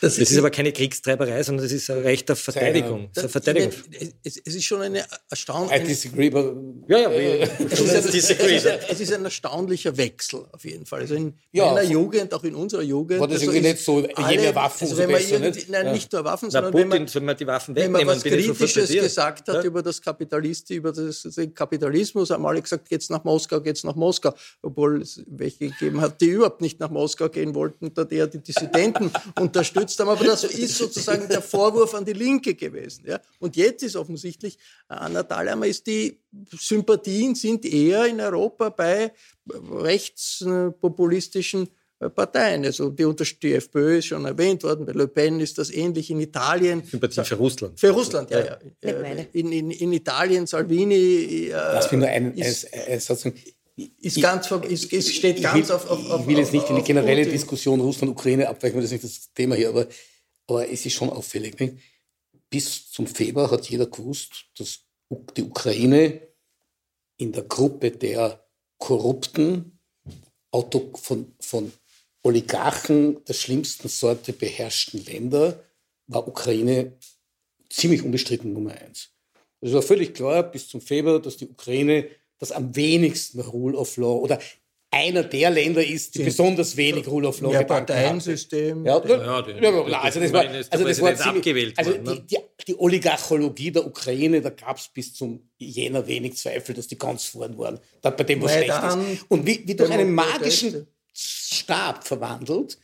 [0.00, 3.10] Das, das ist, aber keine Kriegstreiberei, sondern das ist ein Recht auf Verteidigung.
[3.14, 3.70] Das, Verteidigung.
[4.22, 5.82] Es, es, ist schon eine erstaunliche.
[5.82, 6.54] I disagree, but
[6.88, 7.10] ja, ja,
[7.70, 8.56] es, ist ein, disagree.
[8.56, 11.00] es ist ein erstaunlicher Wechsel auf jeden Fall.
[11.00, 13.20] Also in ja, meiner Jugend, auch in unserer Jugend.
[13.20, 15.68] War das also irgendwie nicht so, je mehr Waffen, also wenn man besser, nicht?
[15.68, 15.92] Nein, ja.
[15.92, 18.90] nicht nur Waffen, sondern Putin, wenn, man, wenn man die Waffen wenn man was Kritisches
[18.90, 23.60] gesagt hat über das Kapitalist, über das, den Kapitalismus, haben alle gesagt, geht's nach Moskau,
[23.60, 27.92] geht's nach Moskau, obwohl es welche gegeben hat, die überhaupt nicht nach Moskau gehen wollten,
[27.94, 30.08] da der die Dissidenten unterstützt haben.
[30.08, 33.04] Aber das ist sozusagen der Vorwurf an die Linke gewesen.
[33.06, 33.20] Ja?
[33.38, 36.20] Und jetzt ist offensichtlich, Anna Thalhammer ist die
[36.58, 39.12] Sympathien sind eher in Europa bei
[39.70, 41.68] rechtspopulistischen
[42.14, 42.64] Parteien.
[42.64, 43.06] Also die,
[43.42, 46.82] die FPÖ ist schon erwähnt worden, bei Le Pen ist das ähnlich in Italien.
[46.84, 47.80] Sympathie für Russland.
[47.80, 48.44] Für Russland, ja.
[48.44, 48.58] ja.
[48.82, 48.90] ja.
[49.32, 51.48] In, in, in Italien Salvini.
[51.48, 53.40] Äh, das bin nur ein, ist, ein, ein, sozusagen
[53.76, 56.76] ist ganz, ist, ist, steht ganz will, auf, auf, auf, Ich will jetzt nicht in
[56.76, 59.86] die generelle Diskussion Russland-Ukraine abweichen, das ist nicht das Thema hier, aber
[60.46, 61.58] aber es ist schon auffällig.
[61.58, 61.76] Nicht?
[62.50, 64.84] Bis zum Februar hat jeder gewusst, dass
[65.36, 66.28] die Ukraine
[67.16, 68.46] in der Gruppe der
[68.78, 69.78] korrupten,
[70.50, 71.72] Auto von, von
[72.22, 75.62] Oligarchen der schlimmsten Sorte beherrschten Länder
[76.06, 76.96] war Ukraine
[77.68, 79.10] ziemlich unbestritten Nummer eins.
[79.60, 83.96] Es war völlig klar bis zum Februar, dass die Ukraine das am wenigsten Rule of
[83.96, 84.38] Law oder
[84.90, 88.86] einer der Länder ist, die besonders wenig Rule of Law ja, Parteiensystem.
[88.86, 93.72] Ja, ja, ja, also das war, also das war ziemlich, also die, die, die Oligarchologie
[93.72, 97.78] der Ukraine, da gab es bis zum Jänner wenig Zweifel, dass die ganz vorn waren.
[98.00, 99.24] Da, bei dem, was schlecht ist.
[99.28, 102.78] Und wie, wie durch einen magischen Stab verwandelt,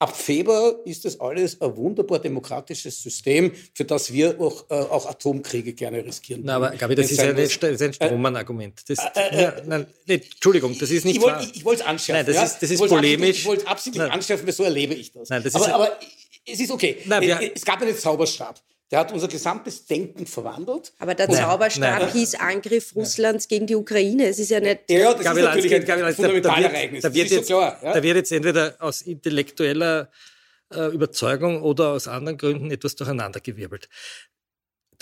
[0.00, 5.06] Ab Februar ist das alles ein wunderbar demokratisches System, für das wir auch, äh, auch
[5.06, 6.42] Atomkriege gerne riskieren.
[6.44, 8.82] Na, aber Gabi, das ist ja nicht, das ist ein Strohmann-Argument.
[8.88, 12.18] Äh, äh, ja, nein, Entschuldigung, das ist nicht ich wollt, Ich, ich wollte es anschärfen.
[12.18, 12.42] Nein, das ja?
[12.42, 13.38] ist, das ist ich polemisch.
[13.38, 15.28] Ich wollte es absichtlich anschärfen, weil so erlebe ich das.
[15.28, 15.98] Nein, das aber, ist aber
[16.46, 16.98] es ist okay.
[17.06, 18.60] Nein, wir, es gab einen Zauberstab.
[18.94, 20.92] Der hat unser gesamtes Denken verwandelt.
[21.00, 22.12] Aber der Zauberstab nein.
[22.12, 23.48] hieß Angriff Russlands nein.
[23.48, 24.28] gegen die Ukraine.
[24.28, 24.82] Es ist ja nicht.
[24.88, 27.02] Ja, das Gabi ist natürlich ein Gabi Fundamentalereignis.
[27.02, 27.92] Da, da, wird, jetzt, so klar, ja?
[27.92, 30.12] da wird jetzt entweder aus intellektueller
[30.72, 33.88] äh, Überzeugung oder aus anderen Gründen etwas durcheinandergewirbelt.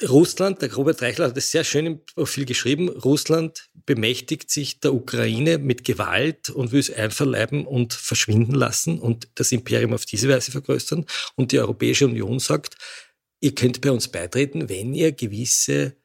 [0.08, 4.94] Russland, der Robert Reichler hat es sehr schön im Profil geschrieben, Russland bemächtigt sich der
[4.94, 10.30] Ukraine mit Gewalt und will es einverleiben und verschwinden lassen und das Imperium auf diese
[10.30, 11.04] Weise vergrößern.
[11.36, 12.76] Und die Europäische Union sagt,
[13.42, 15.96] ihr könnt bei uns beitreten, wenn ihr gewisse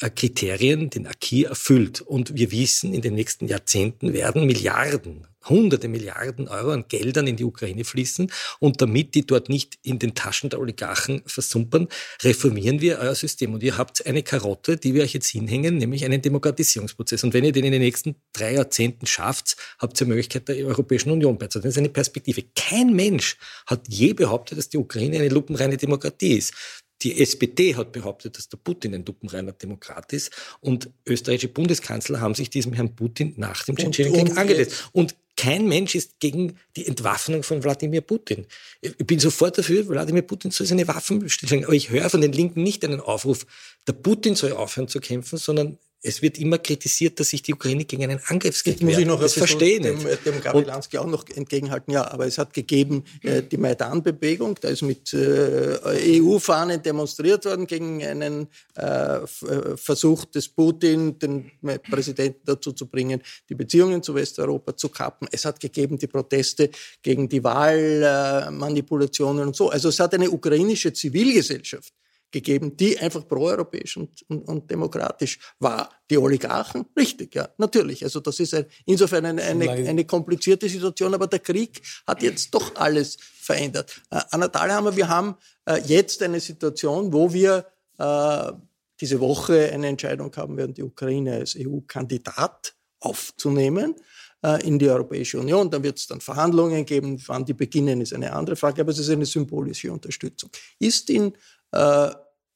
[0.00, 2.00] äh, Kriterien, den Acquis erfüllt.
[2.02, 7.36] Und wir wissen, in den nächsten Jahrzehnten werden Milliarden, hunderte Milliarden Euro an Geldern in
[7.36, 8.30] die Ukraine fließen.
[8.58, 11.88] Und damit die dort nicht in den Taschen der Oligarchen versumpern,
[12.22, 13.54] reformieren wir euer System.
[13.54, 17.24] Und ihr habt eine Karotte, die wir euch jetzt hinhängen, nämlich einen Demokratisierungsprozess.
[17.24, 20.56] Und wenn ihr den in den nächsten drei Jahrzehnten schafft, habt ihr die Möglichkeit der
[20.66, 21.68] Europäischen Union beizutreten.
[21.68, 22.44] Das ist eine Perspektive.
[22.54, 26.54] Kein Mensch hat je behauptet, dass die Ukraine eine lupenreine Demokratie ist.
[27.02, 32.34] Die SPD hat behauptet, dass der Putin ein lupenreiner Demokrat ist und österreichische Bundeskanzler haben
[32.34, 34.90] sich diesem Herrn Putin nach dem Tschetschenienkrieg angesetzt.
[34.92, 38.44] Und kein Mensch ist gegen die Entwaffnung von Wladimir Putin.
[38.82, 41.64] Ich bin sofort dafür, Wladimir Putin soll seine Waffen stillschlagen.
[41.64, 43.46] Aber ich höre von den Linken nicht einen Aufruf,
[43.86, 47.84] der Putin soll aufhören zu kämpfen, sondern es wird immer kritisiert, dass sich die Ukraine
[47.84, 51.28] gegen einen Angriffskrieg Jetzt muss ich noch das verstehen dem, dem Gabi Lansky auch noch
[51.28, 51.92] entgegenhalten.
[51.92, 57.66] Ja, aber es hat gegeben äh, die Maidan-Bewegung, da ist mit äh, EU-Fahnen demonstriert worden
[57.66, 61.50] gegen einen äh, äh, Versuch des Putin, den
[61.90, 65.28] Präsidenten dazu zu bringen, die Beziehungen zu Westeuropa zu kappen.
[65.30, 66.70] Es hat gegeben die Proteste
[67.02, 69.68] gegen die Wahlmanipulationen und so.
[69.68, 71.92] Also es hat eine ukrainische Zivilgesellschaft
[72.30, 75.90] gegeben, die einfach proeuropäisch und, und, und, demokratisch war.
[76.10, 78.02] Die Oligarchen, richtig, ja, natürlich.
[78.04, 82.52] Also das ist ein, insofern eine, eine, eine, komplizierte Situation, aber der Krieg hat jetzt
[82.54, 84.00] doch alles verändert.
[84.10, 87.66] Äh, Anna Thalhammer, wir haben äh, jetzt eine Situation, wo wir
[87.98, 88.52] äh,
[89.00, 93.94] diese Woche eine Entscheidung haben werden, die Ukraine als EU-Kandidat aufzunehmen
[94.42, 95.70] äh, in die Europäische Union.
[95.70, 97.22] Dann wird es dann Verhandlungen geben.
[97.26, 100.50] Wann die beginnen, ist eine andere Frage, aber es ist eine symbolische Unterstützung.
[100.78, 101.32] Ist in
[101.72, 102.10] äh,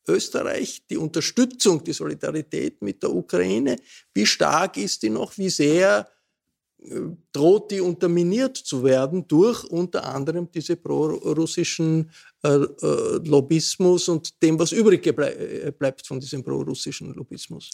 [0.07, 3.77] Österreich die Unterstützung, die Solidarität mit der Ukraine,
[4.13, 6.09] wie stark ist die noch, wie sehr
[6.83, 7.01] äh,
[7.33, 12.11] droht die unterminiert zu werden durch unter anderem diese pro-russischen
[12.43, 17.71] äh, äh, Lobbyismus und dem, was übrig äh, bleibt von diesem pro-russischen Lobbyismus?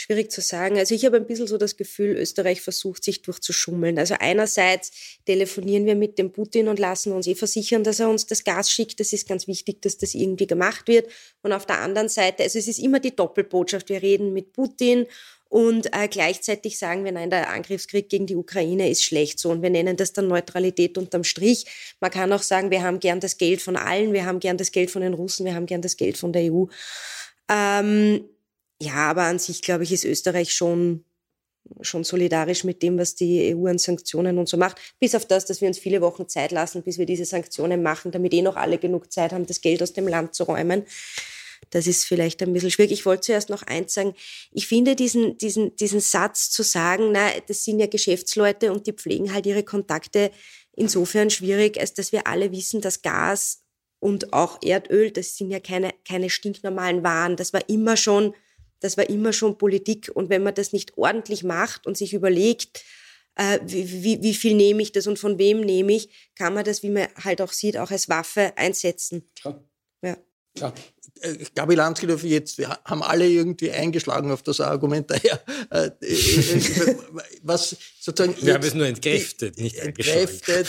[0.00, 0.78] Schwierig zu sagen.
[0.78, 3.98] Also ich habe ein bisschen so das Gefühl, Österreich versucht sich durchzuschummeln.
[3.98, 4.90] Also einerseits
[5.26, 8.70] telefonieren wir mit dem Putin und lassen uns eh versichern, dass er uns das Gas
[8.70, 9.00] schickt.
[9.00, 11.10] Das ist ganz wichtig, dass das irgendwie gemacht wird.
[11.42, 13.88] Und auf der anderen Seite, also es ist immer die Doppelbotschaft.
[13.90, 15.06] Wir reden mit Putin
[15.50, 19.62] und äh, gleichzeitig sagen wir, nein, der Angriffskrieg gegen die Ukraine ist schlecht so und
[19.62, 21.66] wir nennen das dann Neutralität unterm Strich.
[21.98, 24.70] Man kann auch sagen, wir haben gern das Geld von allen, wir haben gern das
[24.70, 26.66] Geld von den Russen, wir haben gern das Geld von der EU.
[27.48, 28.24] Ähm,
[28.80, 31.04] ja, aber an sich, glaube ich, ist Österreich schon,
[31.82, 34.78] schon solidarisch mit dem, was die EU an Sanktionen und so macht.
[34.98, 38.10] Bis auf das, dass wir uns viele Wochen Zeit lassen, bis wir diese Sanktionen machen,
[38.10, 40.84] damit eh noch alle genug Zeit haben, das Geld aus dem Land zu räumen.
[41.68, 42.92] Das ist vielleicht ein bisschen schwierig.
[42.92, 44.14] Ich wollte zuerst noch eins sagen.
[44.50, 48.92] Ich finde diesen, diesen, diesen Satz zu sagen, na, das sind ja Geschäftsleute und die
[48.92, 50.30] pflegen halt ihre Kontakte
[50.74, 53.62] insofern schwierig, als dass wir alle wissen, dass Gas
[53.98, 57.36] und auch Erdöl, das sind ja keine, keine stinknormalen Waren.
[57.36, 58.34] Das war immer schon
[58.80, 60.10] das war immer schon Politik.
[60.12, 62.82] Und wenn man das nicht ordentlich macht und sich überlegt,
[63.36, 66.64] äh, wie, wie, wie viel nehme ich das und von wem nehme ich, kann man
[66.64, 69.28] das, wie man halt auch sieht, auch als Waffe einsetzen.
[69.40, 69.64] Klar.
[70.02, 70.16] Ja.
[70.54, 70.74] Klar.
[71.20, 75.40] Äh, Gabi Landskildorf, jetzt, wir haben alle irgendwie eingeschlagen auf das Argument daher.
[75.70, 76.96] Äh, äh,
[77.42, 78.34] was sozusagen.
[78.40, 80.66] Wir haben es nur entkräftet, nicht entkräftet.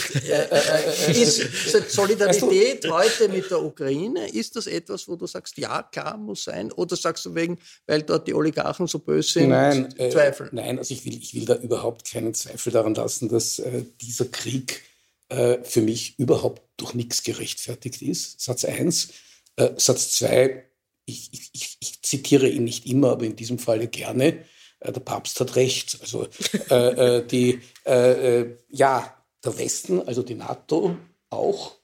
[1.07, 6.43] ist Solidarität heute mit der Ukraine, ist das etwas, wo du sagst, ja, klar, muss
[6.43, 6.71] sein?
[6.73, 10.47] Oder sagst du wegen, weil dort die Oligarchen so böse sind, nein, Zweifel?
[10.47, 13.83] Äh, nein, also ich will, ich will da überhaupt keinen Zweifel daran lassen, dass äh,
[14.01, 14.83] dieser Krieg
[15.29, 18.41] äh, für mich überhaupt durch nichts gerechtfertigt ist.
[18.41, 19.09] Satz 1.
[19.55, 20.63] Äh, Satz 2,
[21.05, 24.45] ich, ich, ich, zitiere ihn nicht immer, aber in diesem Falle gerne.
[24.79, 25.97] Äh, der Papst hat recht.
[26.01, 26.27] Also
[26.69, 30.95] äh, äh die, äh, äh, ja, der Westen, also die NATO
[31.29, 31.77] auch,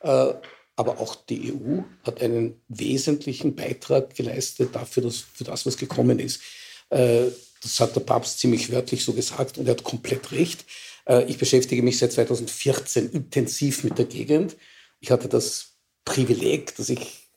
[0.00, 6.20] aber auch die EU hat einen wesentlichen Beitrag geleistet dafür, dass, für das, was gekommen
[6.20, 6.40] ist.
[6.88, 10.64] das hat der Papst ziemlich wörtlich so gesagt und er hat komplett recht.
[11.26, 14.56] ich beschäftige mich seit 2014 intensiv mit der Gegend.
[15.00, 15.69] Ich hatte das
[16.04, 17.28] Privileg, das ich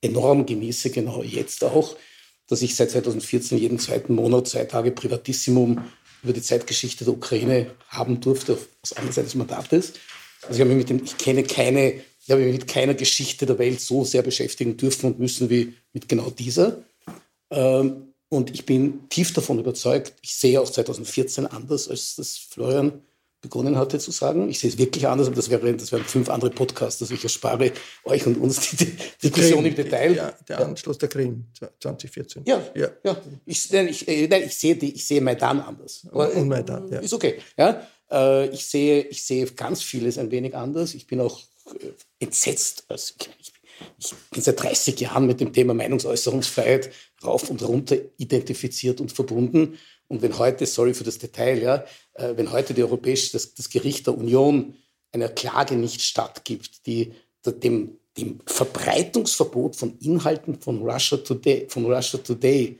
[0.00, 1.96] enorm genieße, genau jetzt auch,
[2.48, 5.84] dass ich seit 2014 jeden zweiten Monat zwei Tage Privatissimum
[6.22, 8.58] über die Zeitgeschichte der Ukraine haben durfte,
[8.96, 9.92] anderer Seite des Mandates.
[10.42, 11.94] Also ich, habe mich mit dem, ich kenne keine,
[12.24, 15.74] ich habe mich mit keiner Geschichte der Welt so sehr beschäftigen dürfen und müssen wie
[15.92, 16.82] mit genau dieser.
[17.50, 23.02] Ähm, und ich bin tief davon überzeugt, ich sehe auch 2014 anders, als das Florian
[23.40, 24.48] begonnen hatte zu sagen.
[24.48, 27.00] Ich sehe es wirklich anders, aber das, wäre, das wären fünf andere Podcasts.
[27.00, 27.72] Also ich erspare
[28.04, 30.14] euch und uns die, die Diskussion im Detail.
[30.14, 31.46] Ja, der Anschluss der Krim
[31.80, 32.44] 2014.
[32.46, 32.88] Ja, ja.
[33.04, 33.16] ja.
[33.46, 36.06] Ich, nein, ich, äh, nein, ich, sehe die, ich sehe Maidan anders.
[36.10, 36.98] Aber, und Maidan, ja.
[37.00, 37.38] Ist okay.
[37.56, 37.86] Ja?
[38.10, 40.94] Äh, ich, sehe, ich sehe ganz vieles ein wenig anders.
[40.94, 42.84] Ich bin auch äh, entsetzt.
[42.88, 43.52] Also ich,
[43.98, 46.90] ich bin seit 30 Jahren mit dem Thema Meinungsäußerungsfreiheit
[47.22, 49.78] rauf und runter identifiziert und verbunden.
[50.08, 51.84] Und wenn heute, sorry für das Detail, ja,
[52.14, 54.74] äh, wenn heute die Europäische, das, das Gericht der Union
[55.12, 57.12] einer Klage nicht stattgibt, die
[57.46, 62.78] dem, dem Verbreitungsverbot von Inhalten von Russia Today, von Russia Today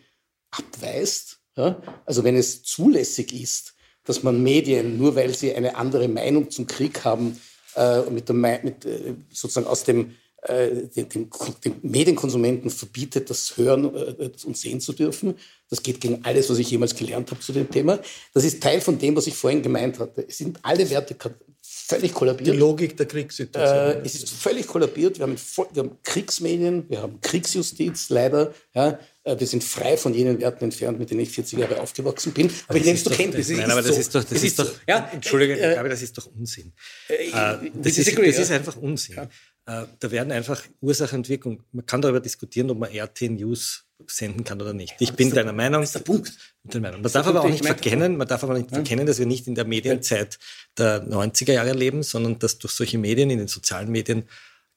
[0.50, 3.74] abweist, ja, also wenn es zulässig ist,
[4.04, 7.40] dass man Medien, nur weil sie eine andere Meinung zum Krieg haben,
[7.76, 11.30] äh, mit, der, mit äh, sozusagen aus dem äh, den, den,
[11.64, 15.34] den, Medienkonsumenten verbietet, das hören äh, und sehen zu dürfen.
[15.68, 17.98] Das geht gegen alles, was ich jemals gelernt habe zu dem Thema.
[18.32, 20.24] Das ist Teil von dem, was ich vorhin gemeint hatte.
[20.28, 21.16] Es sind alle Werte
[21.60, 22.54] völlig kollabiert.
[22.54, 24.02] Die Logik der Kriegssituation.
[24.02, 25.18] Äh, es ist völlig kollabiert.
[25.18, 28.54] Wir haben, wir haben, Kriegsmedien, wir haben Kriegsjustiz, leider.
[28.74, 28.98] Ja.
[29.24, 32.50] Äh, wir sind frei von jenen Werten entfernt, mit denen ich 40 Jahre aufgewachsen bin.
[32.66, 33.48] Aber, ich nehme es zur Kenntnis.
[33.50, 36.26] Nein, aber das ist doch, das, ist, doch, ja, Entschuldige, äh, aber das ist doch
[36.26, 36.72] Unsinn.
[37.08, 37.30] Äh,
[37.74, 39.16] das, ist, das ist einfach Unsinn.
[39.16, 39.28] Ja.
[39.68, 41.62] Äh, da werden einfach Ursache und Wirkung.
[41.72, 44.94] Man kann darüber diskutieren, ob man RT News senden kann oder nicht.
[44.98, 45.82] Ich bin deiner Meinung.
[45.82, 46.32] Das ist der Punkt.
[46.64, 47.02] Der Meinung.
[47.02, 49.54] Man darf aber auch nicht verkennen, man darf aber nicht verkennen, dass wir nicht in
[49.54, 50.38] der Medienzeit
[50.78, 54.24] der 90er Jahre leben, sondern dass durch solche Medien, in den sozialen Medien,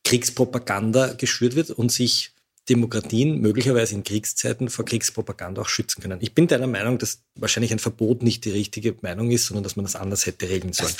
[0.04, 2.34] Kriegspropaganda geschürt wird und sich
[2.68, 6.20] Demokratien möglicherweise in Kriegszeiten vor Kriegspropaganda auch schützen können.
[6.22, 9.76] Ich bin deiner Meinung, dass wahrscheinlich ein Verbot nicht die richtige Meinung ist, sondern dass
[9.76, 10.94] man das anders hätte regeln sollen.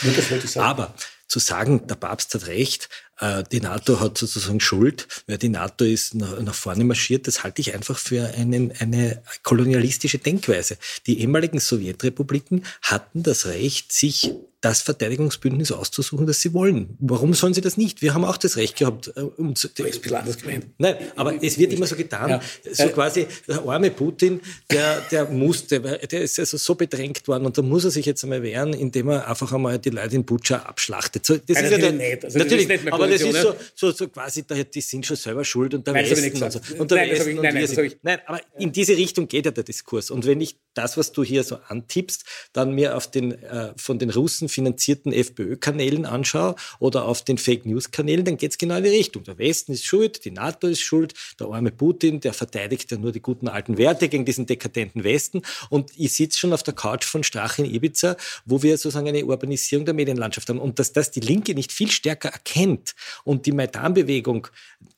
[0.56, 0.94] Aber
[1.32, 2.90] zu sagen, der Papst hat recht,
[3.22, 7.62] äh, die NATO hat sozusagen Schuld, weil die NATO ist nach, vorne marschiert, das halte
[7.62, 10.78] ich einfach für einen, eine kolonialistische Denkweise.
[11.08, 16.96] Die ehemaligen Sowjetrepubliken hatten das Recht, sich das Verteidigungsbündnis auszusuchen, das sie wollen.
[17.00, 18.04] Warum sollen sie das nicht?
[18.04, 19.12] Wir haben auch das Recht gehabt.
[19.16, 20.68] Äh, um zu, hast anders gemeint.
[20.78, 22.42] Nein, aber es wird immer so getan, ja.
[22.72, 27.58] so quasi der arme Putin, der, der musste, der ist also so bedrängt worden und
[27.58, 30.58] da muss er sich jetzt einmal wehren, indem er einfach einmal die Leute in Butscha
[30.58, 31.21] abschlachtet.
[31.22, 32.26] So, das Nein, ist ja nicht.
[32.26, 35.18] Also natürlich, das ist nicht aber das ist so, so, so quasi, die sind schon
[35.18, 36.60] selber schuld und der nein, Westen und so.
[36.78, 39.46] Und der nein, Westen ich, und nein, wir sind, nein, aber in diese Richtung geht
[39.46, 40.12] ja der Diskurs.
[40.12, 44.00] Und wenn ich das, was du hier so antippst, dann mir auf den äh, von
[44.00, 48.90] den Russen finanzierten FPÖ-Kanälen anschaue oder auf den Fake-News-Kanälen, dann geht es genau in die
[48.90, 49.24] Richtung.
[49.24, 53.12] Der Westen ist schuld, die NATO ist schuld, der arme Putin, der verteidigt ja nur
[53.12, 55.42] die guten alten Werte gegen diesen dekadenten Westen.
[55.70, 58.16] Und ich sitze schon auf der Couch von Strach in Ibiza,
[58.46, 60.60] wo wir sozusagen eine Urbanisierung der Medienlandschaft haben.
[60.60, 62.94] Und dass das die Linke nicht viel stärker erkennt
[63.24, 64.48] und die Maidan-Bewegung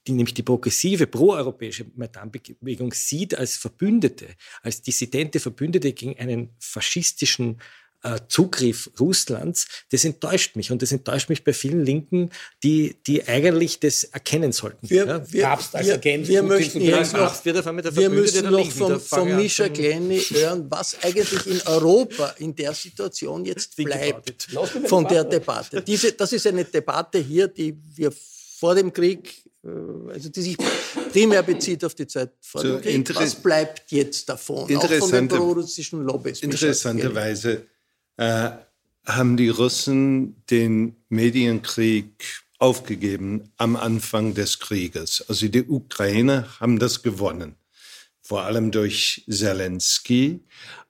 [0.08, 4.28] die nämlich die progressive proeuropäische Maidan-Bewegung sieht als Verbündete,
[4.62, 7.62] als dissidente Verbündete gegen einen faschistischen
[8.28, 10.72] Zugriff Russlands, das enttäuscht mich.
[10.72, 12.32] Und das enttäuscht mich bei vielen Linken,
[12.62, 14.90] die, die eigentlich das erkennen sollten.
[14.90, 15.32] Wir, ja?
[15.32, 20.18] wir, als wir, Agent wir möchten jetzt noch, wir müssen noch von, von Mischa Kleine
[20.18, 24.48] hören, was eigentlich in Europa in der Situation jetzt bleibt
[24.86, 25.82] von der Debatte.
[25.82, 28.12] Diese, das ist eine Debatte hier, die wir
[28.60, 29.34] vor dem Krieg
[29.64, 29.70] äh,
[30.12, 30.58] also die sich
[31.12, 33.16] primär bezieht auf die Zeit vor so dem Krieg.
[33.16, 36.42] Was bleibt jetzt davon, auch von den prorussischen Lobbys?
[36.42, 37.66] Interessanterweise
[38.18, 38.52] äh,
[39.06, 45.26] haben die Russen den Medienkrieg aufgegeben am Anfang des Krieges.
[45.28, 47.56] Also die Ukrainer haben das gewonnen,
[48.22, 50.40] vor allem durch Zelensky.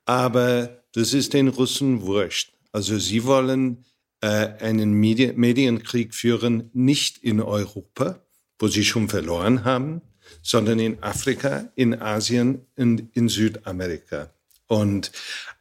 [0.05, 2.53] Aber das ist den Russen wurscht.
[2.71, 3.85] Also sie wollen
[4.21, 8.19] äh, einen Medi Medienkrieg führen, nicht in Europa,
[8.59, 10.01] wo sie schon verloren haben,
[10.41, 14.32] sondern in Afrika, in Asien und in Südamerika.
[14.67, 15.11] Und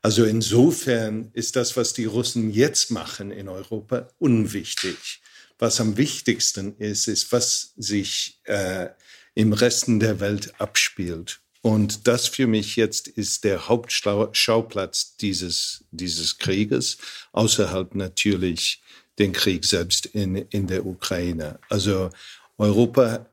[0.00, 5.20] also insofern ist das, was die Russen jetzt machen in Europa, unwichtig.
[5.58, 8.88] Was am wichtigsten ist, ist, was sich äh,
[9.34, 11.40] im Resten der Welt abspielt.
[11.60, 16.98] Und das für mich jetzt ist der Hauptschauplatz dieses, dieses Krieges,
[17.32, 18.82] außerhalb natürlich
[19.18, 21.60] den Krieg selbst in, in der Ukraine.
[21.68, 22.10] Also
[22.58, 23.30] Europa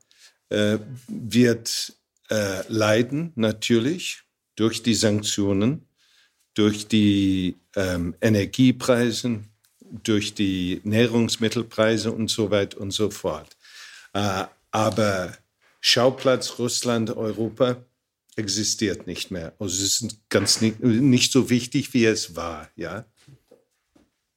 [0.50, 1.92] äh, wird
[2.30, 4.22] äh, leiden natürlich
[4.60, 5.86] durch die Sanktionen,
[6.52, 9.40] durch die ähm, Energiepreise,
[9.80, 13.56] durch die Nährungsmittelpreise und so weiter und so fort.
[14.12, 15.32] Äh, aber
[15.80, 17.82] Schauplatz Russland, Europa
[18.36, 19.54] existiert nicht mehr.
[19.58, 22.68] Also es ist ganz nicht, nicht so wichtig, wie es war.
[22.76, 23.06] Ja?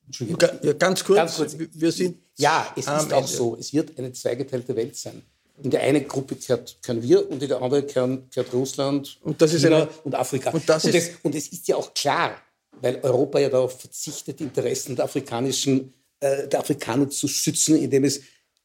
[0.08, 1.58] Ja, ganz kurz, ganz kurz.
[1.58, 3.28] Wir sind ja, es ist auch Ende.
[3.28, 3.58] so.
[3.58, 5.22] Es wird eine zweigeteilte Welt sein.
[5.62, 9.42] In der eine Gruppe gehört, gehören wir und in der andere gehören, gehört Russland, und
[9.42, 10.50] das China eine, und Afrika.
[10.50, 12.36] Und, das und, ist, das, und es ist ja auch klar,
[12.82, 18.04] weil Europa ja darauf verzichtet, die Interessen der, afrikanischen, äh, der Afrikaner zu schützen, indem
[18.06, 18.22] es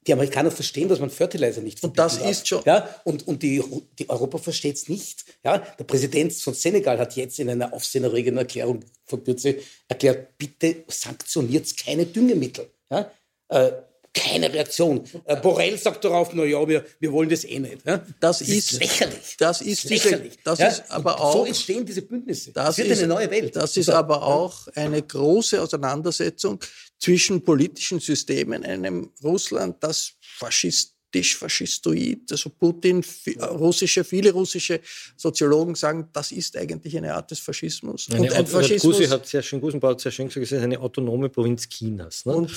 [0.07, 2.31] die Amerikaner verstehen, dass man Fertilizer nicht Und das darf.
[2.31, 2.63] ist schon.
[2.65, 3.63] Ja, und, und die,
[3.99, 5.25] die Europa versteht es nicht.
[5.45, 10.85] Ja, der Präsident von Senegal hat jetzt in einer aufsehenerregenden Erklärung vor Kürze erklärt, bitte
[10.89, 12.71] sanktioniert keine Düngemittel.
[12.91, 13.11] Ja,
[13.49, 13.73] äh,
[14.15, 15.05] keine Reaktion.
[15.25, 17.87] Äh, Borrell sagt darauf, na ja, wir, wir wollen das eh nicht.
[17.87, 17.99] Ja?
[18.21, 19.37] Das, das, ist lächerlich.
[19.39, 20.33] Das ist, lächerlich.
[20.33, 20.69] Diese, das ja?
[20.69, 22.53] ist aber auch, so entstehen diese Bündnisse.
[22.53, 23.57] Das, das wird ist, eine neue Welt.
[23.57, 26.61] Das ist aber auch eine große Auseinandersetzung
[26.99, 32.31] zwischen politischen Systemen, einem Russland, das Faschist faschistoid.
[32.31, 33.05] Also Putin,
[33.41, 34.81] russische, viele russische
[35.17, 38.09] Soziologen sagen, das ist eigentlich eine Art des Faschismus.
[38.11, 40.63] Eine, und ein Faschismus Gusi hat sehr schön, Gusenbauer hat sehr schön gesagt, es ist
[40.63, 42.27] eine autonome Provinz Chinas.
[42.27, 42.35] Ne?
[42.35, 42.51] Und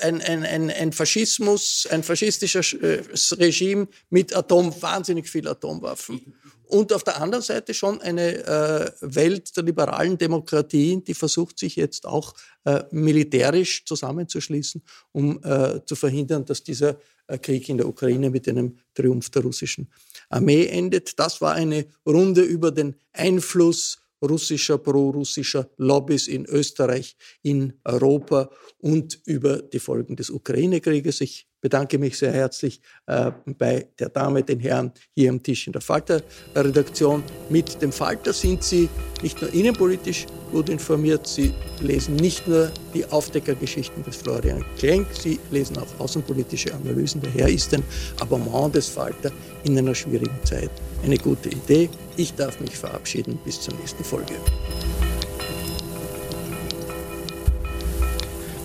[0.00, 3.02] ein, ein, ein, ein Faschismus, ein faschistisches äh,
[3.36, 6.34] Regime mit Atom, wahnsinnig viel Atomwaffen.
[6.68, 11.76] Und auf der anderen Seite schon eine äh, Welt der liberalen Demokratien, die versucht, sich
[11.76, 12.34] jetzt auch
[12.64, 14.82] äh, militärisch zusammenzuschließen,
[15.12, 16.98] um äh, zu verhindern, dass dieser
[17.36, 19.88] Krieg in der Ukraine mit einem Triumph der russischen
[20.30, 21.18] Armee endet.
[21.18, 29.20] Das war eine Runde über den Einfluss russischer, pro-russischer Lobbys in Österreich, in Europa und
[29.26, 31.20] über die Folgen des Ukraine-Krieges.
[31.20, 35.72] Ich bedanke mich sehr herzlich äh, bei der Dame, den Herrn hier am Tisch in
[35.72, 37.22] der Falter-Redaktion.
[37.48, 38.88] Mit dem Falter sind Sie
[39.22, 45.38] nicht nur innenpolitisch gut informiert, Sie lesen nicht nur die Aufdeckergeschichten des Florian Klenk, Sie
[45.50, 47.20] lesen auch außenpolitische Analysen.
[47.22, 47.82] Daher ist ein
[48.20, 49.30] Abonnement des Falter
[49.64, 50.70] in einer schwierigen Zeit
[51.04, 51.88] eine gute Idee.
[52.16, 53.38] Ich darf mich verabschieden.
[53.44, 54.34] Bis zur nächsten Folge.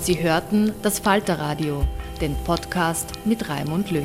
[0.02, 1.88] Sie hörten das Falterradio,
[2.22, 4.04] den Podcast mit Raimund Löw.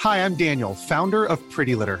[0.00, 2.00] Hi, I'm Daniel, founder of Pretty Litter.